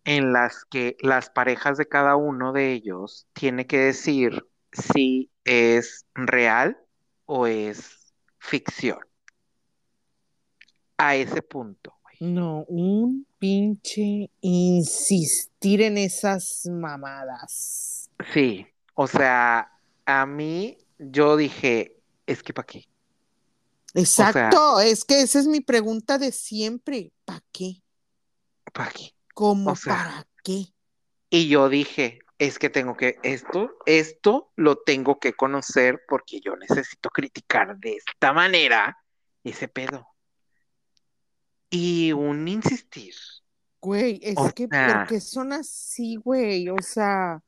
[0.04, 6.06] en las que las parejas de cada uno de ellos tiene que decir si es
[6.14, 6.78] real
[7.26, 8.98] o es ficción.
[10.96, 12.32] A ese punto, güey.
[12.32, 18.08] No, un pinche insistir en esas mamadas.
[18.32, 19.72] Sí, o sea,
[20.06, 22.88] a mí yo dije, es que para qué.
[23.94, 27.12] Exacto, es que esa es mi pregunta de siempre.
[27.24, 27.82] ¿Para qué?
[28.72, 29.14] ¿Para qué?
[29.34, 30.66] ¿Cómo O sea, para qué?
[31.30, 36.56] Y yo dije, es que tengo que, esto, esto lo tengo que conocer porque yo
[36.56, 38.98] necesito criticar de esta manera
[39.42, 40.13] ese pedo.
[41.76, 43.14] Y un insistir.
[43.80, 46.68] Güey, es O que sea- ¿por qué son así, güey?
[46.68, 47.42] O sea,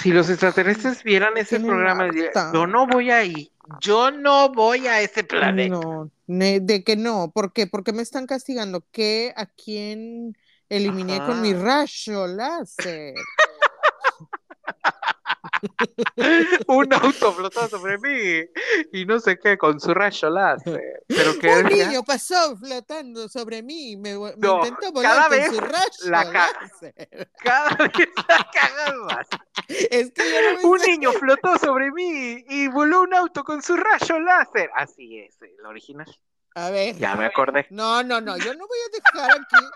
[0.00, 5.00] Si los extraterrestres vieran ese programa, dirían, yo no voy ahí, yo no voy a
[5.02, 5.76] ese planeta.
[5.78, 7.66] no, de que no, ¿por qué?
[7.68, 8.84] Porque me están castigando.
[8.90, 9.32] ¿Qué?
[9.36, 10.36] ¿A quién
[10.68, 13.14] eliminé con mi rayo láser?
[16.68, 18.44] Un auto flotó sobre mí
[18.92, 20.80] y no sé qué con su rayo láser.
[21.06, 25.38] Pero qué Un niño pasó flotando sobre mí, me, me No, intentó cada volar con
[25.38, 27.30] vez su rayo la láser.
[27.42, 29.26] Cada vez la cagas más.
[29.68, 33.76] Es que no Un sé- niño flotó sobre mí y voló un auto con su
[33.76, 34.70] rayo láser.
[34.74, 36.06] Así es, el original.
[36.54, 36.96] A ver.
[36.96, 37.66] Ya me acordé.
[37.70, 39.66] No, no, no, yo no voy a dejar aquí.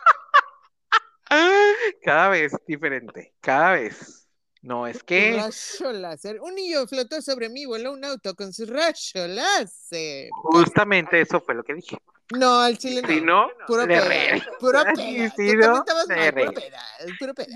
[2.03, 4.24] Cada vez diferente, cada vez.
[4.65, 6.41] No, es que Rayo láser.
[6.41, 10.31] Un niño flotó sobre mí, voló un auto con su rayo láser.
[10.33, 11.99] justamente eso fue lo que dije.
[12.35, 13.09] No, al chile no.
[13.09, 14.09] Si no, Puro le peda.
[14.09, 15.31] re- Puro Sí, peda.
[15.37, 15.77] sí, Tú ¿no?
[15.81, 16.83] estabas mal, puro re- peda.
[17.19, 17.55] Puro peda.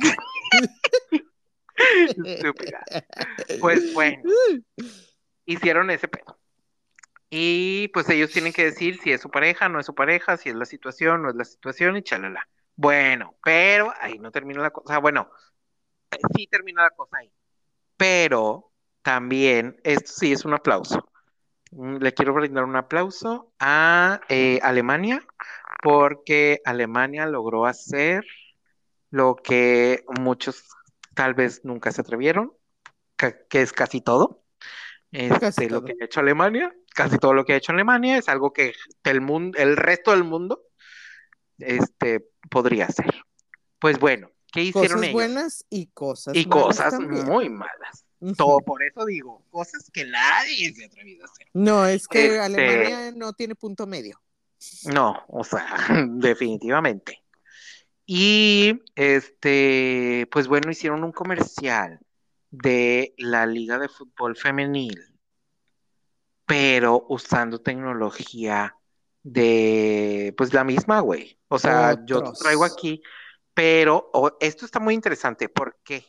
[2.24, 2.84] Estúpida.
[3.60, 4.22] Pues bueno,
[5.46, 6.38] hicieron ese pedo.
[7.30, 10.48] Y pues ellos tienen que decir si es su pareja, no es su pareja, si
[10.48, 12.48] es la situación, no es la situación y chalala.
[12.74, 14.98] Bueno, pero ahí no termina la cosa.
[14.98, 15.30] Bueno,
[16.36, 17.30] sí termina la cosa ahí.
[17.96, 21.08] Pero también, esto sí es un aplauso.
[21.72, 25.22] Mm, Le quiero brindar un aplauso a eh, Alemania,
[25.82, 28.24] porque Alemania logró hacer
[29.10, 30.64] lo que muchos
[31.14, 32.52] tal vez nunca se atrevieron,
[33.16, 34.42] ca- que es casi todo.
[35.10, 35.86] Este, Casi lo todo.
[35.86, 39.20] que ha hecho Alemania, casi todo lo que ha hecho Alemania es algo que el
[39.22, 40.62] mundo, el resto del mundo,
[41.58, 43.10] este, podría hacer.
[43.78, 45.12] Pues bueno, ¿qué hicieron Cosas ellos?
[45.12, 47.24] buenas y cosas y malas cosas también.
[47.26, 48.04] muy malas.
[48.36, 51.46] Todo por eso digo, cosas que nadie se ha atrevido a hacer.
[51.54, 54.20] No, es que Este- Alemania no tiene punto medio.
[54.92, 55.66] No, o sea,
[56.08, 57.22] definitivamente.
[58.06, 62.00] Y este, pues bueno, hicieron un comercial
[62.50, 64.98] de la Liga de Fútbol Femenil,
[66.46, 68.74] pero usando tecnología
[69.22, 71.38] de, pues la misma, güey.
[71.48, 73.02] O sea, yo traigo aquí,
[73.58, 75.48] pero esto está muy interesante.
[75.48, 76.04] ¿Por qué?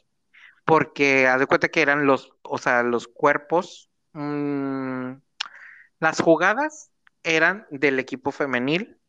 [0.66, 5.14] Porque haz de cuenta que eran los, o sea, los cuerpos, mm,
[6.00, 6.91] Las jugadas
[7.24, 9.00] eran del equipo femenil,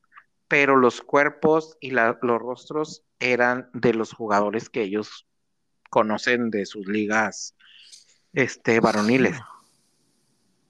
[0.49, 5.27] pero los cuerpos y los rostros eran de los jugadores que ellos
[5.91, 7.55] conocen de sus ligas
[8.33, 9.39] este, varoniles.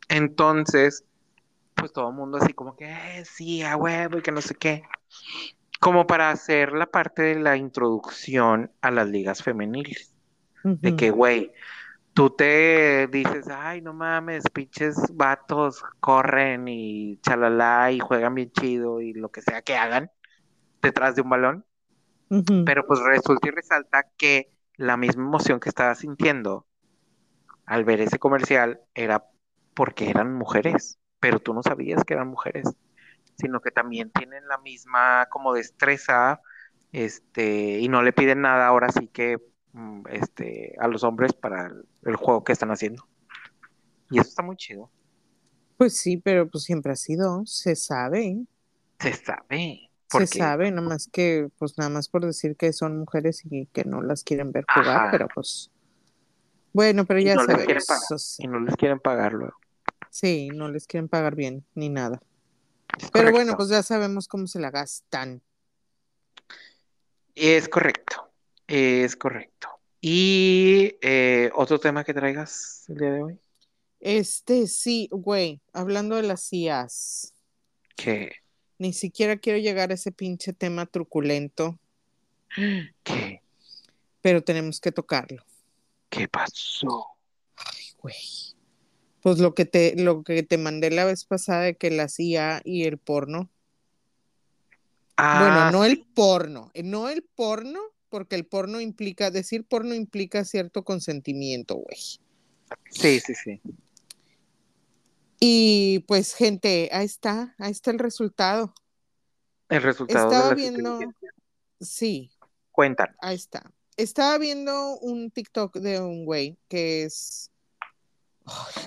[0.08, 1.04] Entonces,
[1.76, 4.56] pues todo el mundo así como que, "Eh, sí, a huevo y que no sé
[4.56, 4.82] qué.
[5.80, 10.14] Como para hacer la parte de la introducción a las ligas femeniles.
[10.62, 11.52] De que, güey,
[12.12, 19.00] tú te dices, ay, no mames, pinches vatos corren y chalala y juegan bien chido
[19.00, 20.10] y lo que sea que hagan
[20.82, 21.64] detrás de un balón.
[22.64, 26.66] Pero pues resulta y resalta que la misma emoción que estaba sintiendo
[27.66, 29.24] al ver ese comercial era
[29.74, 32.64] porque eran mujeres, pero tú no sabías que eran mujeres,
[33.40, 36.40] sino que también tienen la misma como destreza,
[36.92, 39.38] este, y no le piden nada ahora sí que
[39.72, 43.08] mm, este, a los hombres para el, el juego que están haciendo.
[44.10, 44.92] Y eso está muy chido.
[45.76, 48.46] Pues sí, pero pues siempre ha sido, se sabe,
[49.00, 49.90] Se sabe.
[50.08, 53.84] se sabe, nada más que, pues nada más por decir que son mujeres y que
[53.84, 55.10] no las quieren ver jugar, Ajá.
[55.10, 55.70] pero pues,
[56.72, 57.58] bueno, pero ya no sea,
[58.38, 59.56] y no les quieren pagar luego.
[60.10, 62.22] sí, no les quieren pagar bien ni nada.
[62.98, 63.32] Es Pero correcto.
[63.32, 65.42] bueno, pues ya sabemos cómo se la gastan.
[67.34, 68.30] Es correcto,
[68.66, 69.68] es correcto.
[70.00, 73.38] Y eh, otro tema que traigas el día de hoy,
[74.00, 77.34] Este sí, güey, hablando de las IAs,
[77.96, 78.32] que,
[78.78, 81.78] ni siquiera quiero llegar a ese pinche tema truculento,
[83.04, 83.42] que,
[84.22, 85.44] pero tenemos que tocarlo.
[86.08, 87.06] ¿qué pasó?
[87.56, 88.16] Ay, güey.
[89.22, 92.62] Pues lo que te, lo que te mandé la vez pasada de que las IA
[92.64, 93.50] y el porno.
[95.16, 99.94] Bueno, Ah, no el porno, eh, no el porno, porque el porno implica, decir porno
[99.94, 102.20] implica cierto consentimiento, güey.
[102.90, 103.60] sí, sí, sí.
[105.38, 108.74] Y pues, gente, ahí está, ahí está el resultado.
[109.68, 110.98] El resultado de Estaba viendo,
[111.80, 112.30] sí,
[112.72, 113.16] Cuéntanos.
[113.20, 113.72] ahí está.
[113.96, 117.49] Estaba viendo un TikTok de un güey que es,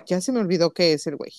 [0.07, 1.33] Ya se me olvidó qué es el güey.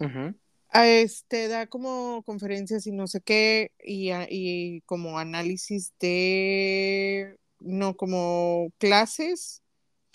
[0.00, 0.34] Ujú,
[0.70, 7.96] A este da como conferencias y no sé qué, y, y como análisis de, no,
[7.96, 9.62] como clases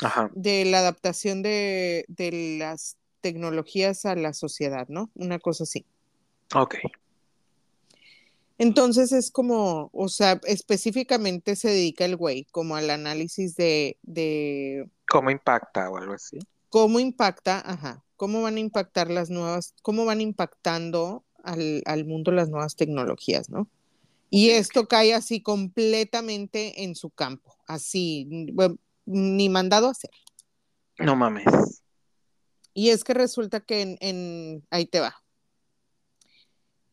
[0.04, 5.12] Ajá, de la adaptación de, de las tecnologías a la sociedad, ¿no?
[5.16, 5.86] Una cosa así.
[6.56, 6.76] ok.
[8.58, 14.90] Entonces es como, o sea, específicamente se dedica el güey como al análisis de, de
[15.08, 16.38] ¿Cómo impacta o algo así?
[16.74, 22.32] Cómo impacta, ajá, cómo van a impactar las nuevas, cómo van impactando al, al mundo
[22.32, 23.70] las nuevas tecnologías, ¿no?
[24.32, 30.10] Y esto cae así completamente en su campo, así, bueno, ni mandado a hacer.
[30.98, 31.46] No mames.
[32.74, 35.16] Y es que resulta que en, en- ahí te va.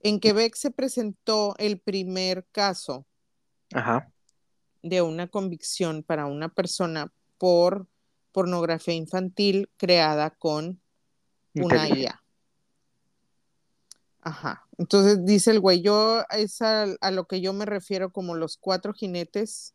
[0.01, 3.07] En Quebec se presentó el primer caso
[3.72, 4.12] Ajá,
[4.83, 7.89] de una convicción para una persona por
[8.33, 10.81] pornografía infantil creada con
[11.55, 11.89] una.
[11.89, 12.22] IA.
[14.22, 14.66] Ajá.
[14.78, 18.57] Entonces dice el güey, yo es a, a lo que yo me refiero como los
[18.57, 19.74] cuatro jinetes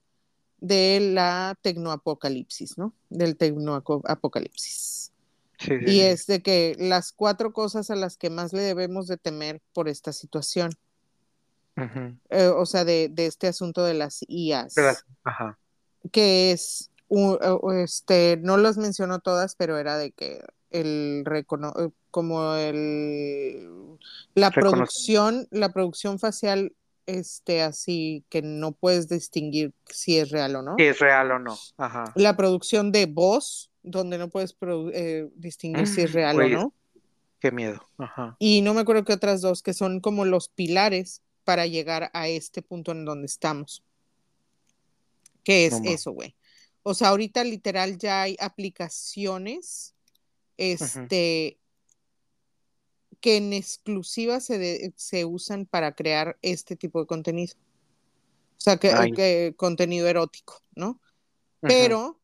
[0.59, 2.93] de la tecnoapocalipsis, ¿no?
[3.09, 5.11] Del tecnoapocalipsis.
[5.57, 9.07] Sí, sí, Y es de que las cuatro cosas a las que más le debemos
[9.07, 10.71] de temer por esta situación,
[12.29, 14.75] eh, o sea, de, de este asunto de las IAs,
[15.23, 15.57] Ajá,
[16.11, 21.73] que es, un- o- este, no las menciono todas, pero era de que el recono
[21.79, 23.69] eh, como el
[24.33, 26.73] la Reconoce- producción, la producción facial,
[27.05, 30.75] este, así que no puedes distinguir si es real o no.
[30.77, 31.57] si es real o no.
[31.77, 32.11] Ajá.
[32.15, 34.55] La producción de voz, donde no puedes
[34.93, 36.73] eh, distinguir si es Mm, real güey, o no.
[37.39, 37.87] Qué miedo.
[37.99, 38.35] Ajá.
[38.39, 42.27] Y no me acuerdo qué otras dos, que son como los pilares para llegar a
[42.27, 43.83] este punto en donde estamos.
[45.43, 46.33] ¿Qué es No eso, güey?
[46.87, 49.95] O sea, ahorita literal ya hay aplicaciones,
[50.55, 51.57] este,
[53.19, 57.55] que en exclusiva se, de- se usan para crear este tipo de contenido.
[58.55, 61.01] O sea, que, contenido erótico, ¿no?
[61.61, 62.21] Pero,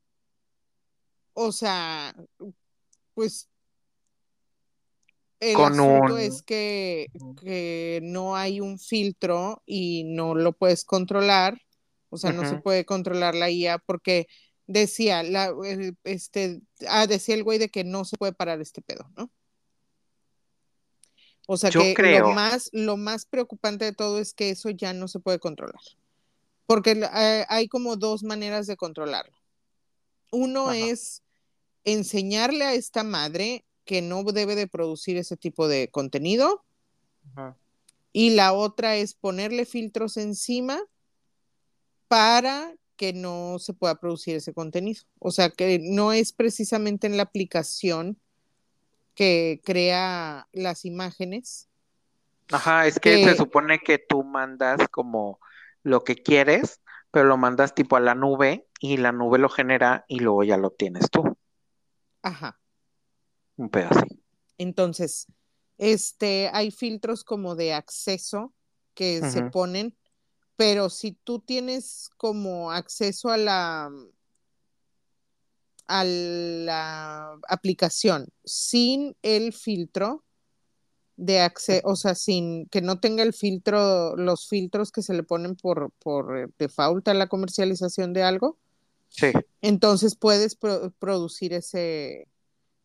[1.34, 2.16] o sea,
[3.16, 3.50] pues
[5.40, 7.08] el Con asunto un- es que,
[7.42, 11.60] que no hay un filtro y no lo puedes controlar,
[12.12, 14.28] o sea, no se puede controlar la IA porque
[14.72, 18.82] decía, la, el- este, ah, decía el güey de que no se puede parar este
[18.82, 19.30] pedo, ¿no?
[21.48, 22.30] O sea Yo que creo.
[22.30, 25.82] lo más, lo más preocupante de todo es que eso ya no se puede controlar.
[26.66, 29.36] Porque eh, hay como dos maneras de controlarlo.
[30.32, 30.78] Uno Ajá.
[30.78, 31.24] es
[31.84, 36.64] enseñarle a esta madre que no debe de producir ese tipo de contenido.
[37.36, 37.58] Ajá.
[38.14, 40.80] Y la otra es ponerle filtros encima
[42.08, 45.02] para que no se pueda producir ese contenido.
[45.18, 48.20] O sea, que no es precisamente en la aplicación
[49.16, 51.68] que crea las imágenes.
[52.52, 55.40] Ajá, es que Que- se supone que tú mandas como
[55.82, 56.80] lo que quieres,
[57.10, 60.58] pero lo mandas tipo a la nube y la nube lo genera y luego ya
[60.58, 61.24] lo tienes tú.
[62.22, 62.60] Ajá.
[63.58, 64.22] Un pedo así.
[64.60, 65.26] Entonces,
[65.80, 68.54] este, hay filtros como de acceso
[68.94, 69.96] que se ponen,
[70.62, 73.90] pero si tú tienes como acceso a la
[75.88, 80.24] a la aplicación sin el filtro
[81.18, 85.24] de acceso, o sea, sin que no tenga el filtro, los filtros que se le
[85.24, 88.60] ponen por, por default a la comercialización de algo,
[89.10, 89.32] Sí.
[89.64, 92.28] entonces puedes pro- producir ese,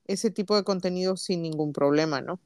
[0.07, 2.41] ese tipo de contenido sin ningún problema, ¿no?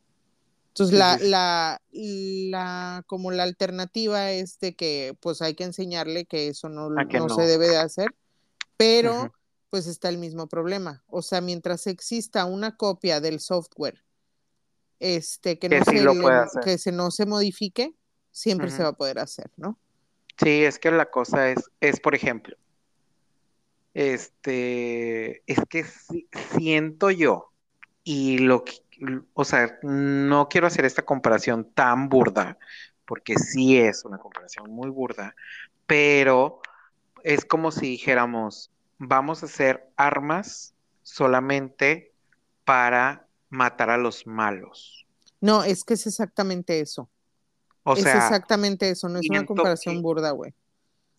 [0.70, 6.48] Entonces, la, la, la, como la alternativa es de que pues hay que enseñarle que
[6.48, 7.34] eso no, que no no.
[7.34, 8.08] se debe de hacer,
[8.76, 9.32] pero
[9.68, 11.04] pues está el mismo problema.
[11.08, 14.02] O sea, mientras exista una copia del software
[15.00, 17.94] este, que, Que no sí se le- que se no se modifique,
[18.30, 19.78] siempre se va a poder hacer, ¿no?
[20.38, 22.56] Sí, es que la cosa es, es por ejemplo,
[23.94, 27.49] este, es que si- siento yo,
[28.04, 28.74] y lo que,
[29.34, 32.58] o sea, no quiero hacer esta comparación tan burda,
[33.04, 35.34] porque sí es una comparación muy burda,
[35.86, 36.60] pero
[37.24, 42.12] es como si dijéramos, vamos a hacer armas solamente
[42.64, 45.06] para matar a los malos.
[45.40, 47.10] No, es que es exactamente eso.
[47.84, 50.54] O es sea, exactamente eso, no es una comparación que- burda, güey.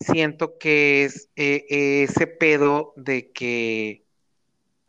[0.00, 1.64] siento que es eh,
[2.04, 4.04] ese pedo de que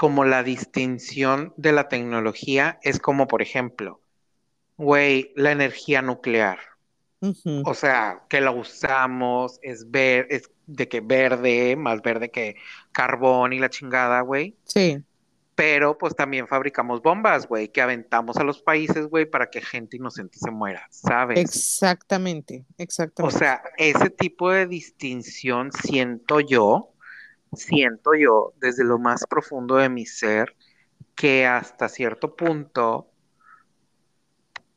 [0.03, 4.01] como la distinción de la tecnología es como, por ejemplo,
[4.77, 6.59] güey, la energía nuclear.
[7.61, 12.55] O sea, que la usamos, es ver, es de que verde, más verde que
[12.91, 14.57] carbón y la chingada, güey.
[14.65, 15.03] Sí,
[15.55, 19.97] Pero pues también fabricamos bombas, güey, que aventamos a los países, güey, para que gente
[19.97, 21.57] inocente se muera, ¿sabes?
[21.57, 22.65] exactamente,
[23.17, 23.31] O exactamente.
[23.31, 26.92] sea, ese tipo de distinción siento yo,
[27.55, 30.55] siento yo desde lo más profundo de mi ser,
[31.15, 33.07] que hasta cierto punto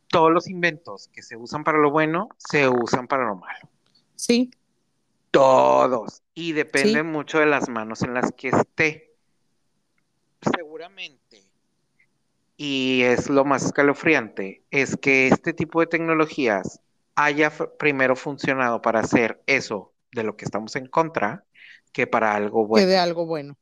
[0.09, 3.69] todos los inventos que se usan para lo bueno se usan para lo malo.
[4.15, 4.51] sí,
[5.31, 6.23] Todos.
[6.35, 7.03] Y depende Sí.
[7.03, 9.15] mucho de las manos en las que esté.
[10.41, 11.45] Seguramente.
[12.57, 16.81] Y es lo más escalofriante, es que este tipo de tecnologías
[17.15, 21.45] haya primero funcionado para hacer eso de lo que estamos en contra
[21.97, 22.89] que para algo que bueno.
[22.89, 23.57] de algo bueno.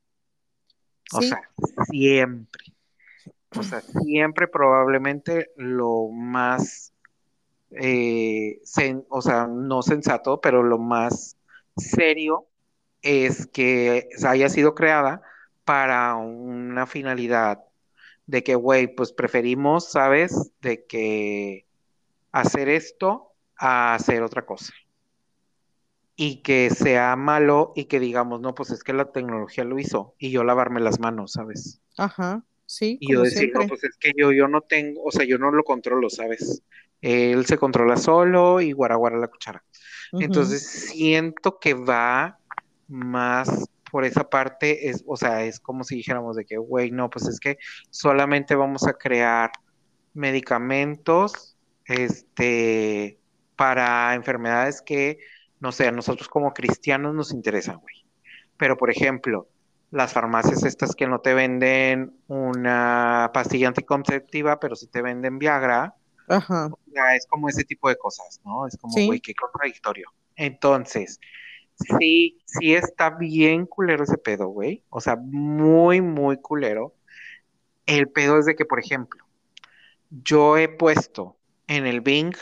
[1.13, 1.49] O Sí, sea,
[1.89, 2.65] siempre.
[3.57, 6.93] O sea, siempre probablemente lo más,
[7.71, 11.37] eh, sen- o sea, no sensato, pero lo más
[11.77, 12.47] serio
[13.01, 15.21] es que haya sido creada
[15.65, 17.63] para una finalidad
[18.27, 20.51] de que, güey, pues preferimos, ¿sabes?
[20.61, 21.65] De que
[22.31, 24.73] hacer esto a hacer otra cosa.
[26.17, 30.15] Y que sea malo y que digamos, no, pues es que la tecnología lo hizo
[30.17, 31.81] y yo lavarme las manos, ¿sabes?
[31.97, 35.25] ajá, sí, Y yo decir, no, pues es que yo, yo no tengo, o sea,
[35.25, 36.63] yo no lo controlo, ¿sabes?
[37.01, 39.63] Él se controla solo y guaraguara la cuchara.
[40.13, 42.39] Entonces siento que va
[42.87, 47.09] más por esa parte, es, o sea, es como si dijéramos de que, güey, no,
[47.09, 47.57] pues es que
[47.89, 49.51] solamente vamos a crear
[50.13, 53.19] medicamentos, este,
[53.55, 55.19] para enfermedades que,
[55.59, 58.05] no sé, a nosotros como cristianos nos interesan, güey.
[58.57, 59.47] Pero, por ejemplo,
[59.91, 65.95] las farmacias estas que no te venden una pastilla anticonceptiva, pero sí te venden Viagra,
[66.27, 66.71] Ajá,
[67.15, 68.67] es como ese tipo de cosas, ¿no?
[68.67, 69.05] Es como, Sí.
[69.05, 70.11] güey, qué contradictorio.
[70.35, 71.19] Entonces,
[71.99, 74.83] sí, sí está bien culero ese pedo, güey.
[74.89, 76.95] O sea, muy, muy culero.
[77.85, 79.23] El pedo es de que, por ejemplo,
[80.09, 81.37] yo he puesto
[81.67, 82.35] en el Bing,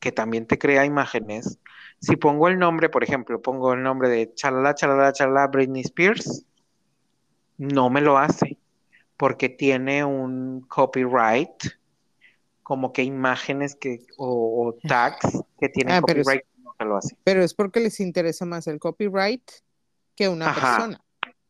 [0.00, 1.58] que también te crea imágenes,
[2.00, 6.44] si pongo el nombre, por ejemplo, pongo el nombre de chalala, chalala, chalala, Britney Spears,
[7.58, 8.58] no me lo hace,
[9.16, 11.50] porque tiene un copyright,
[12.62, 16.84] como que imágenes que, o, o tags que tienen Ah, pero es- copyright, no te
[16.84, 17.16] lo hace.
[17.24, 19.42] pero es porque les interesa más el copyright
[20.16, 20.60] que una Ajá.
[20.76, 21.00] persona.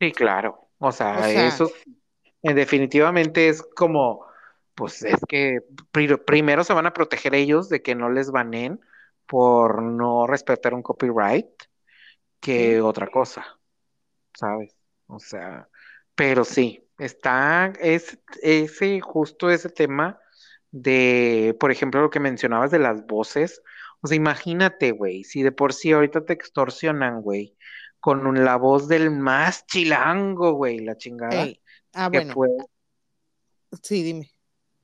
[0.01, 0.69] Sí, claro.
[0.79, 1.71] O sea, O sea- eso
[2.43, 4.25] eh, definitivamente es como,
[4.75, 5.61] pues es que
[5.93, 8.81] pri- primero se van a proteger ellos de que no les banen
[9.31, 11.47] por no respetar un copyright
[12.41, 12.81] que Sí.
[12.81, 13.47] otra cosa,
[14.35, 14.75] ¿sabes?
[15.07, 15.69] O sea,
[16.15, 20.21] pero sí, Está, es ese, justo ese tema
[20.71, 23.63] de, por ejemplo, lo que mencionabas de las voces.
[24.03, 27.57] O sea, imagínate, güey, si de por sí ahorita te extorsionan, güey,
[28.01, 31.63] con un- la voz del más chilango, güey, la chingada, Ey,
[31.95, 32.35] Ah, que, bueno,
[33.83, 34.31] sí, dime.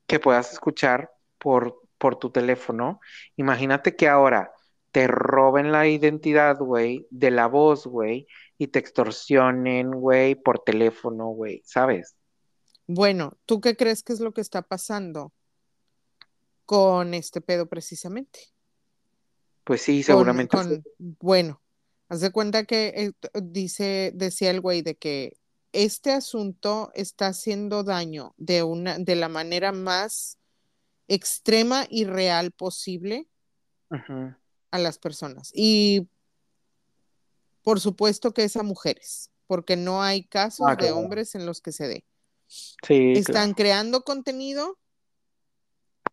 [0.06, 3.00] que puedas escuchar por, por tu teléfono.
[3.36, 4.52] Imagínate que ahora
[4.92, 8.26] te roben la identidad, güey, de la voz, güey,
[8.58, 12.16] y te extorsionen, güey, por teléfono, güey, ¿sabes?
[12.86, 15.32] Bueno, ¿tú qué crees que es lo que está pasando
[16.64, 18.40] con este pedo precisamente?
[19.64, 20.56] Pues sí, seguramente.
[20.56, 21.60] con, bueno,
[22.08, 25.36] haz de cuenta que eh, dice, decía el güey de que
[25.72, 30.38] este asunto está haciendo daño de una, de la manera más
[31.08, 33.28] extrema y real posible
[34.70, 35.50] a las personas.
[35.54, 36.08] Y
[37.62, 41.60] por supuesto que es a mujeres, porque no hay casos Ah, de hombres en los
[41.60, 42.04] que se dé.
[42.46, 44.78] Sí, Están creando contenido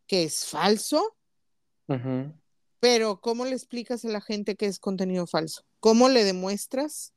[0.08, 1.16] que es falso,
[2.80, 5.64] pero ¿cómo le explicas a la gente que es contenido falso?
[5.80, 7.14] ¿Cómo le demuestras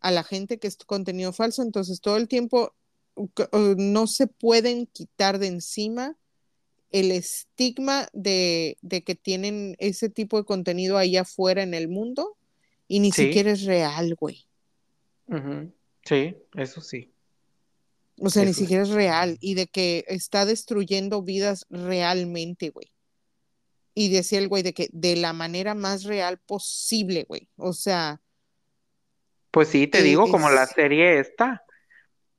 [0.00, 1.62] a la gente que es contenido falso?
[1.62, 2.74] Entonces todo el tiempo
[3.16, 6.16] eh, no se pueden quitar de encima
[7.00, 12.36] el estigma de, de que tienen ese tipo de contenido ahí afuera en el mundo
[12.88, 13.26] y ni Sí.
[13.26, 14.46] siquiera es real, güey.
[16.04, 17.12] Sí, eso sí.
[18.18, 18.60] O sea, ni sí.
[18.60, 22.92] siquiera es real y de que está destruyendo vidas realmente, güey.
[23.94, 27.48] Y decía el güey de que de la manera más real posible, güey.
[27.56, 28.20] O sea,
[29.50, 31.64] Pues sí, te Eh, digo, como la es- serie esta.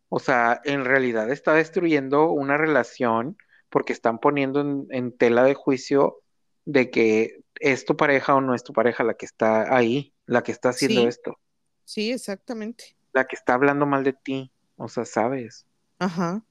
[0.10, 3.38] O sea, en realidad está destruyendo una relación
[3.70, 6.22] porque están poniendo en, en tela de juicio
[6.66, 10.44] de que es tu pareja o no es tu pareja la que está ahí, la
[10.44, 11.08] que está haciendo Sí.
[11.08, 11.38] esto,
[11.86, 12.96] sí, exactamente.
[13.14, 14.52] la que está hablando mal de ti.
[14.76, 15.66] O sea, ¿sabes?
[15.98, 16.44] Ajá.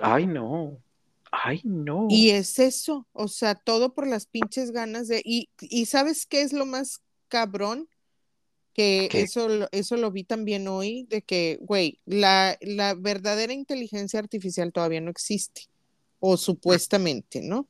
[0.00, 0.78] Ay, no.
[1.32, 2.06] Ay, no.
[2.10, 5.20] Y es eso, o sea, todo por las pinches ganas de...
[5.24, 7.88] Y, y ¿sabes qué es lo más cabrón?
[8.72, 9.22] Que ¿Qué?
[9.22, 14.72] eso, lo- eso lo vi también hoy, de que, güey, la, la verdadera inteligencia artificial
[14.72, 15.62] todavía no existe,
[16.20, 17.68] o supuestamente, ¿no?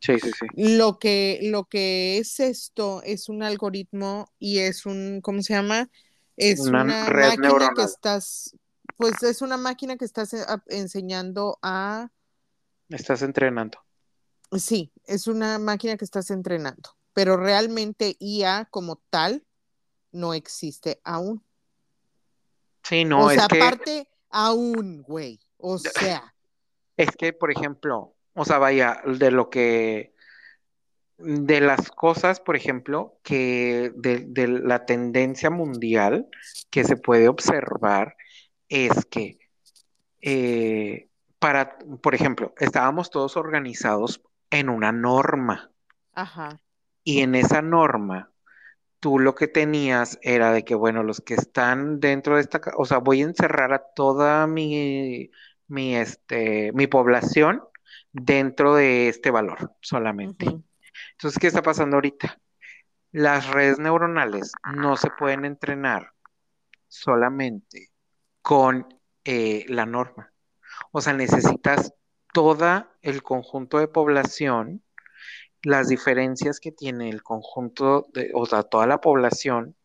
[0.00, 0.46] Sí, sí, sí.
[0.54, 5.90] Lo que, lo que es esto es un algoritmo y es un, ¿cómo se llama?
[6.36, 8.56] Es Una una, red máquina que estás,
[8.96, 12.10] pues es una máquina que estás eh, enseñando a,
[12.88, 13.78] Estás entrenando.
[14.56, 19.44] sí, es una máquina que estás entrenando, pero realmente IA como tal
[20.12, 21.42] no existe aún.
[22.82, 25.40] Sí, no, o sea, es que aparte, aún, güey.
[25.58, 25.78] O
[26.12, 26.34] sea,
[26.98, 30.14] Es que, por ejemplo, o sea, vaya, de lo que,
[31.16, 36.28] de las cosas, por ejemplo, que de, de la tendencia mundial
[36.68, 38.16] que se puede observar
[38.68, 39.38] es que,
[40.20, 44.20] eh, para, por ejemplo, estábamos todos organizados
[44.50, 45.70] en una norma.
[46.12, 46.60] Ajá,
[47.08, 48.30] y en esa norma
[49.00, 52.84] tú lo que tenías era de que, bueno, los que están dentro de esta, o
[52.84, 55.30] sea, voy a encerrar a toda mi,
[55.68, 57.62] mi, este, mi población
[58.12, 60.46] dentro de este valor solamente.
[61.12, 62.38] Entonces, ¿qué está pasando ahorita?
[63.12, 66.12] Las redes neuronales no se pueden entrenar
[66.88, 67.88] solamente
[68.42, 68.86] con
[69.24, 70.32] eh, la norma.
[70.92, 71.94] O sea, necesitas
[72.32, 74.82] todo el conjunto de población
[75.62, 79.76] las diferencias que tiene el conjunto de, o sea, toda la población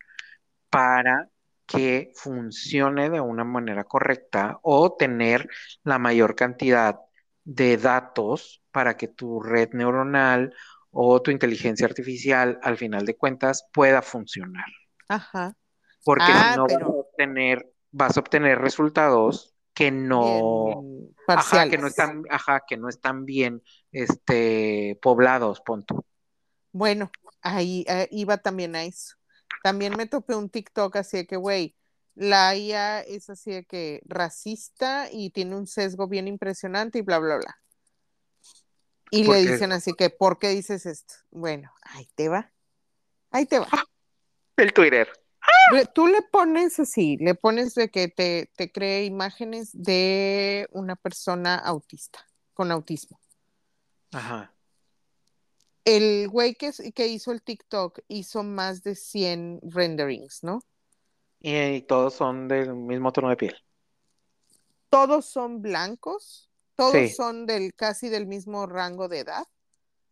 [0.69, 1.29] para
[1.73, 5.47] que funcione de una manera correcta o tener
[5.83, 6.99] la mayor cantidad
[7.43, 10.53] de datos para que tu red neuronal
[10.91, 14.65] o tu inteligencia artificial, al final de cuentas, pueda funcionar.
[15.07, 15.55] ajá.
[16.03, 21.67] Porque Ah, si no vas a obtener, vas a obtener resultados que no, Bien Ajá,
[21.67, 26.05] que no están, ajá, que no están bien este, poblados, pon tú.
[26.71, 27.11] Bueno,
[27.41, 29.15] ahí eh, iba también a eso.
[29.63, 31.73] También me topé un TikTok así de que, güey,
[32.15, 37.17] la IA es así de que racista y tiene un sesgo bien impresionante y bla,
[37.19, 37.57] bla, bla.
[39.09, 39.51] Y ¿Por le qué?
[39.53, 41.13] dicen así que, ¿por qué dices esto?
[41.31, 42.51] Bueno, ahí te va.
[43.31, 43.67] Ahí te va.
[44.57, 45.07] El Twitter.
[45.93, 51.55] Tú le pones así, le pones de que te, te cree imágenes de una persona
[51.55, 52.19] autista,
[52.53, 53.17] con autismo.
[54.11, 54.52] Ajá.
[55.85, 60.61] El güey que, que hizo el TikTok hizo más de 100 renderings, ¿no?
[61.39, 63.55] Y, y todos son del mismo tono de piel.
[64.89, 67.09] Todos son blancos, todos Sí.
[67.09, 69.45] son del casi del mismo rango de edad,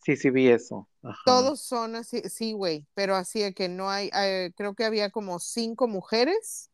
[0.03, 0.89] Sí, sí vi eso.
[1.03, 1.21] Ajá.
[1.25, 5.11] todos son así, sí, güey, pero así de que no hay, eh, creo que había
[5.11, 6.69] como cinco mujeres,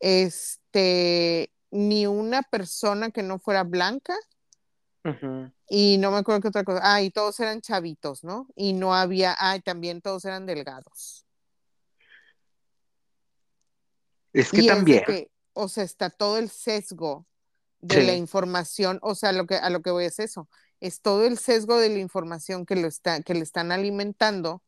[0.00, 4.14] este, ni una persona que no fuera blanca
[5.68, 6.80] Y no me acuerdo qué otra cosa.
[6.82, 8.46] Ah, y todos eran chavitos, ¿no?
[8.54, 11.26] Y no había, ah, y también todos eran delgados.
[14.32, 17.26] Es que y es de también, que, o sea, está todo el sesgo
[17.80, 20.48] de la información, o sea, lo que, a lo que voy es eso,
[20.80, 24.62] es todo el sesgo de la información que, lo está, que le están alimentando,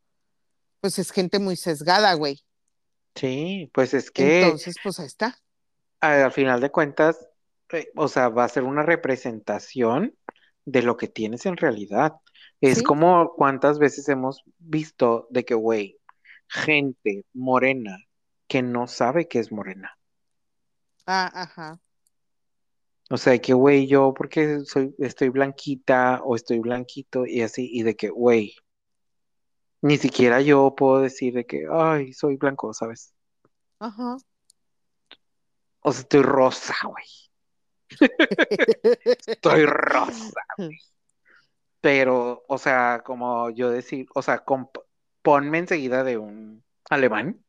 [0.81, 2.45] pues es gente muy sesgada, güey.
[3.15, 5.39] sí, pues es que Entonces, pues ahí está.
[6.01, 7.27] al final de cuentas,
[7.71, 10.15] eh, o sea, va a ser una representación
[10.65, 12.15] de lo que tienes en realidad.
[12.61, 12.85] Es Sí.
[12.85, 15.99] como cuántas veces hemos visto de que, güey,
[16.49, 17.99] gente morena
[18.49, 19.99] que no sabe que es morena.
[21.07, 21.81] Ah, ajá.
[23.11, 27.83] O sea, que, güey, yo porque soy, estoy blanquita o estoy blanquito y así, y
[27.83, 28.57] de que, güey,
[29.83, 33.13] ni siquiera yo puedo decir de que, ay, soy blanco, ¿sabes?
[33.79, 34.17] Ajá.
[35.81, 37.05] O sea, estoy rosa, güey.
[39.27, 40.79] Estoy rosa, güey.
[41.81, 44.43] Pero, o sea, como yo decir, o sea,
[45.23, 47.45] ponme enseguida de un alemán,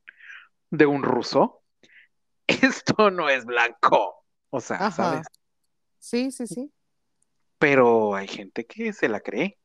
[0.72, 1.64] de un ruso.
[2.48, 4.26] Esto no es blanco.
[4.50, 4.91] O sea, Ajá.
[4.91, 5.28] ¿sabes?
[6.00, 6.72] Sí, sí, sí.
[7.58, 9.58] Pero hay gente que se la cree.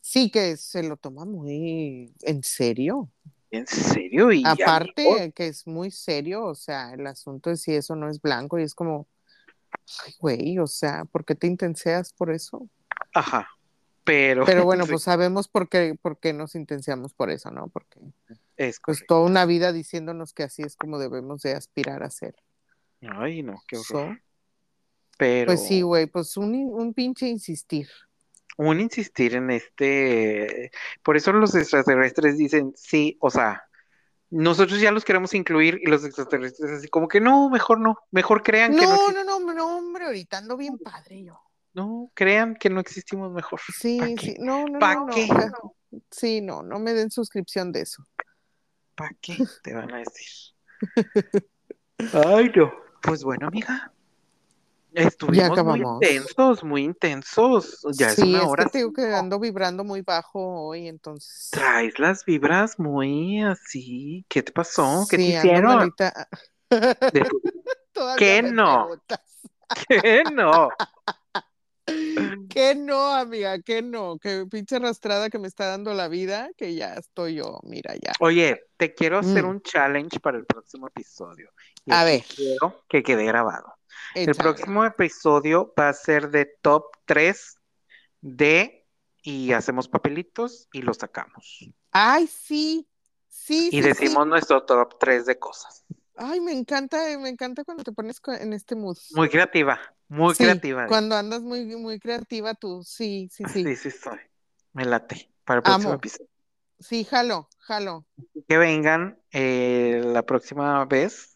[0.00, 3.10] Sí, que se lo toma muy en serio.
[3.50, 4.32] ¿En serio?
[4.32, 8.20] Y Aparte que es muy serio, o sea, el asunto es si eso no es
[8.20, 9.08] blanco y es como,
[10.04, 12.68] ay, güey, o sea, ¿por qué te intenseas por eso?
[13.14, 13.48] ajá.
[14.04, 17.68] Pero, Pero bueno, pues sabemos por qué, por qué nos intenseamos por eso, ¿no?
[17.68, 18.00] Porque
[18.56, 22.34] es pues toda una vida diciéndonos que así es como debemos de aspirar a ser.
[23.02, 24.22] Ay, no, qué So, horror.
[25.18, 27.88] Pero pues sí, güey, pues un, un pinche insistir.
[28.56, 30.70] un insistir en este,
[31.02, 33.64] por eso los extraterrestres dicen sí, o sea,
[34.32, 38.42] nosotros ya los queremos incluir y los extraterrestres así como que no, mejor no, mejor
[38.42, 41.38] crean que no No, no, no, no, hombre, ahorita ando bien padre yo.
[41.74, 43.60] No, crean que no existimos mejor.
[43.60, 45.14] ¿Pa' Sí, sí, no, no, ¿Pa' no, no.
[45.14, 45.28] qué?
[45.28, 45.52] ca-
[46.10, 48.06] Sí, no, no me den suscripción de eso.
[48.94, 49.36] ¿Para qué?
[49.62, 50.54] Te van a decir.
[52.12, 52.72] Ay, no.
[53.02, 53.92] Pues bueno, amiga.
[54.94, 57.80] Estuvimos muy intensos, muy intensos.
[57.96, 58.64] Ya es una es hora.
[58.64, 61.48] que te digo que ando vibrando muy bajo hoy, entonces.
[61.50, 64.24] Traes las vibras muy así.
[64.28, 65.06] ¿Qué te pasó?
[65.08, 65.94] ¿Qué te Sí, hicieron?
[66.68, 66.70] De-
[68.18, 68.88] ¿Qué no?
[69.88, 70.68] ¿Qué no?
[72.48, 76.74] Que no, amiga, que no, que pinche arrastrada que me está dando la vida, que
[76.74, 78.12] ya estoy yo, mira ya.
[78.20, 79.48] Oye, te quiero hacer Mm.
[79.48, 81.50] un challenge para el próximo episodio.
[81.86, 82.24] Y A ver.
[82.34, 83.74] Quiero que quede grabado.
[84.14, 87.56] El próximo episodio va a ser de top 3
[88.20, 88.86] de
[89.22, 91.68] y hacemos papelitos y los sacamos.
[91.92, 92.88] Ay, sí,
[93.28, 94.30] sí, Y sí, decimos sí.
[94.30, 95.84] nuestro top 3 de cosas.
[96.16, 98.98] Ay, me encanta, me encanta cuando te pones en este mood.
[99.14, 100.86] Muy creativa, muy Sí, creativa.
[100.88, 103.64] cuando andas muy, muy creativa tú, sí, sí, sí.
[103.64, 104.18] Sí, sí, soy.
[104.72, 105.98] Me late para el próximo Amo.
[105.98, 106.28] episodio.
[106.80, 108.04] Sí, jalo, jalo.
[108.48, 111.31] Que vengan eh, la próxima vez.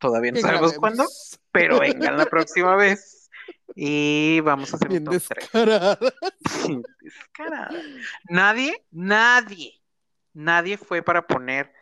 [0.00, 0.78] Todavía no sabemos grabemos.
[0.80, 1.06] cuándo,
[1.52, 3.30] pero vengan la próxima vez.
[3.76, 5.38] Y vamos a hacer Bien un top 3.
[5.52, 5.98] descarada.
[7.00, 7.70] Descarada.
[8.28, 9.80] Nadie, nadie,
[10.32, 11.72] nadie fue para poner.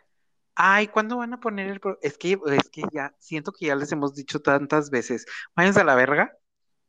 [0.55, 3.75] Ay, ¿cuándo van a poner el pro-?" Es que, es que ya, siento que ya
[3.75, 5.25] les hemos dicho tantas veces,
[5.55, 6.37] váyanse a la verga,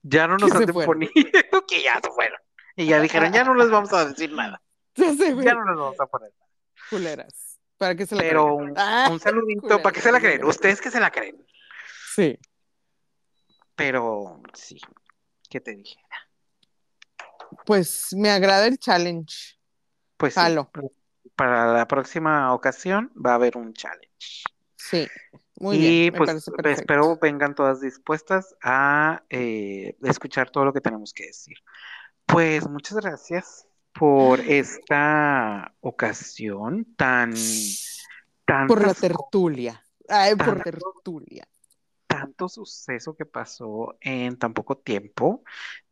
[0.02, 0.84] ya no nos fueron.
[0.84, 1.12] poniendo
[1.68, 2.38] que ya se fueron.
[2.76, 4.60] Y ya dijeron, ya no les vamos a decir nada,
[4.96, 6.50] Ya ya no les vamos a poner nada.
[6.88, 7.49] culeras.
[7.80, 8.70] Para que se la Pero crean.
[8.72, 10.44] un, Ah, un saludito, ¿para qué se la creen?
[10.44, 11.42] Ustedes que se la creen.
[12.14, 12.38] Sí.
[13.74, 14.78] Pero sí,
[15.48, 15.96] ¿qué te dije?
[17.64, 19.58] Pues me agrada el challenge.
[20.18, 20.40] Pues sí,
[21.34, 24.44] para la próxima ocasión va a haber un challenge.
[24.76, 25.08] Sí.
[25.56, 25.78] Muy y
[26.10, 26.68] bien, pues perfecto.
[26.68, 31.56] espero vengan todas dispuestas a eh, escuchar todo lo que tenemos que decir.
[32.26, 37.32] Pues muchas gracias por esta ocasión tan,
[38.66, 39.84] Por la tertulia.
[40.08, 41.46] Ay, por tertulia.
[42.06, 45.42] tanto suceso que pasó en tan poco tiempo.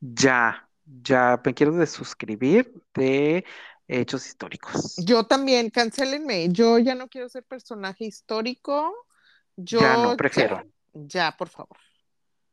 [0.00, 3.44] Ya, ya me quiero desuscribir de
[3.86, 4.96] hechos históricos.
[4.96, 6.48] Yo también, cancelenme.
[6.50, 8.92] Yo ya no quiero ser personaje histórico.
[9.56, 10.62] Yo Ya no, prefiero.
[10.94, 11.76] Ya, por favor.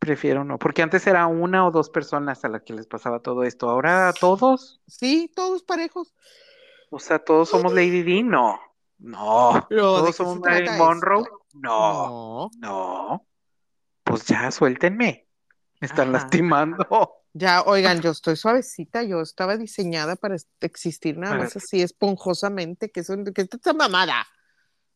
[0.06, 3.44] Prefiero no, porque antes era una o dos personas a las que les pasaba todo
[3.44, 3.70] esto.
[3.70, 6.14] Ahora todos, Sí, todos parejos.
[6.92, 8.60] o sea, todos somos Lady Di, no,
[9.00, 9.66] no.
[9.68, 12.52] Pero, ¿de Todos somos Marilyn Monroe, no, No.
[12.60, 13.26] no.
[14.04, 15.28] Pues ya, suéltenme.
[15.82, 16.20] Me están Ajá.
[16.20, 17.16] lastimando.
[17.34, 23.00] Ya, oigan, yo estoy suavecita, yo estaba diseñada para existir nada más así esponjosamente, que
[23.00, 24.28] es, que es esta mamada.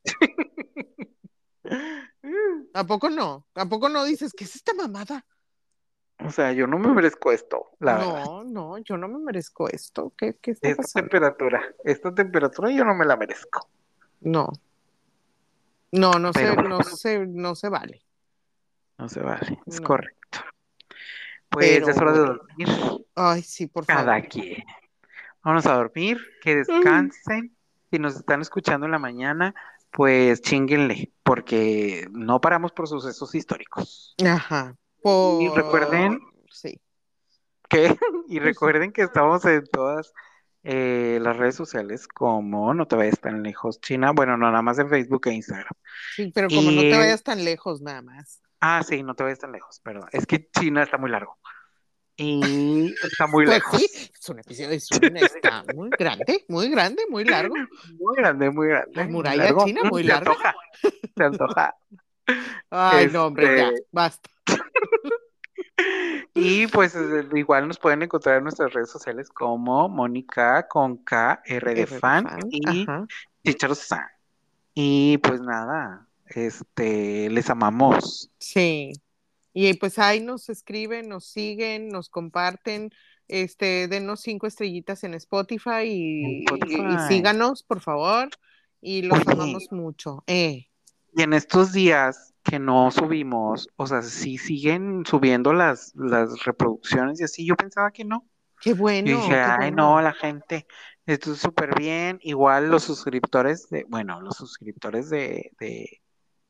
[2.74, 3.46] ¿A poco no?
[3.56, 5.26] ¿A poco no dices que es esta mamada?
[6.26, 8.26] O sea, yo no me merezco esto, la verdad.
[8.26, 10.14] No, no, yo no me merezco esto.
[10.18, 11.10] ¿Qué, qué está Esta pasando?
[11.10, 13.70] temperatura, esta temperatura yo no me la merezco.
[14.22, 14.50] No.
[15.92, 18.06] No, no se, no se, no se vale.
[18.98, 19.88] No se vale, es No.
[19.88, 20.40] correcto.
[21.50, 22.68] Pues Pero es hora de dormir.
[23.16, 24.06] Ay, sí, por favor.
[24.06, 24.64] Cada quien.
[25.42, 27.56] Vámonos a dormir, que descansen.
[27.90, 29.56] Si nos están escuchando en la mañana,
[29.92, 34.16] pues chinguenle, porque no paramos por sucesos históricos.
[34.26, 34.76] Ajá.
[35.02, 35.42] Por...
[35.42, 36.20] Y recuerden-
[36.52, 36.80] Sí.
[37.70, 37.96] ¿Qué?
[38.28, 40.14] Y recuerden que estamos en todas
[40.64, 44.12] eh, las redes sociales como No te vayas tan lejos, China.
[44.12, 45.74] Bueno, no, nada más en Facebook e Instagram.
[46.16, 48.42] Sí, pero como no te vayas tan lejos, nada más.
[48.60, 50.10] Ah, sí, no te vayas tan lejos, perdón.
[50.12, 51.38] Es que China está muy largo.
[52.22, 53.80] Y está muy Pues lejos.
[53.80, 57.56] sí, es un episodio, es un- está muy grande, muy grande, muy largo.
[57.98, 58.92] Muy grande, muy grande.
[58.94, 59.66] La muralla largo.
[59.66, 60.32] china, muy Se larga.
[60.32, 60.56] antoja,
[61.16, 61.76] Se antoja.
[62.70, 64.30] Ay, no, hombre, ya, Este- basta.
[66.34, 66.96] Y pues
[67.34, 72.26] igual nos pueden encontrar en nuestras redes sociales como Mónica con K, R de fan
[72.28, 72.86] fan, y.
[73.46, 74.06] Chicharo San.
[74.74, 78.30] Y pues nada, este, les amamos.
[78.40, 78.92] Sí.
[79.54, 82.92] Y pues ahí nos escriben, nos siguen, nos comparten,
[83.28, 88.30] este, denos cinco estrellitas en Spotify y, y- y síganos, por favor.
[88.82, 89.28] Y los Oye.
[89.28, 90.24] amamos mucho.
[90.28, 90.68] Eh,
[91.16, 97.20] Y en estos días que no subimos, o sea, sí siguen subiendo las, las reproducciones
[97.20, 98.26] y así, yo pensaba que no.
[98.60, 99.08] qué bueno.
[99.08, 99.78] Yo dije, qué ay, bueno".
[99.78, 100.68] no, la gente,
[101.06, 102.20] esto es súper bien.
[102.24, 106.02] Igual los suscriptores de, bueno, los suscriptores de, de,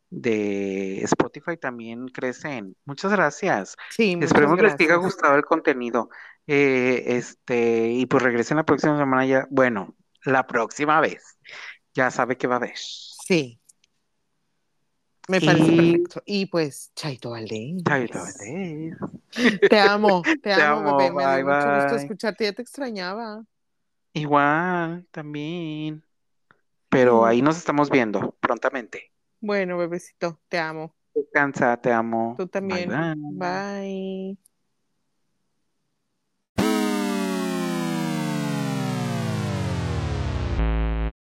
[0.09, 2.75] de Spotify también crecen.
[2.85, 3.75] Muchas gracias.
[3.91, 5.13] Sí, muchas Esperemos les siga gracias.
[5.13, 6.09] gustado el contenido.
[6.47, 9.47] Eh, este, y pues regresen la próxima semana ya.
[9.51, 11.37] Bueno, la próxima vez.
[11.93, 12.73] Ya sabe que va a haber.
[12.75, 13.59] Sí.
[15.27, 16.21] Me parece Y- perfecto.
[16.25, 17.83] Y pues, Chaito Valdés.
[17.83, 18.97] Chaito, Valdés.
[19.69, 21.11] Te amo, te, Te amo, amo, bebé.
[21.11, 22.45] Me dio bye, mucho gusto escucharte.
[22.45, 23.43] Ya te extrañaba.
[24.13, 26.03] Igual, también.
[26.89, 29.08] Pero ahí nos estamos viendo prontamente.
[29.41, 30.95] Bueno, bebecito, te amo.
[31.13, 32.23] Descansa, te amo.
[32.35, 32.99] Tú Bye, también.
[33.13, 33.13] bye.
[33.27, 34.37] Bye.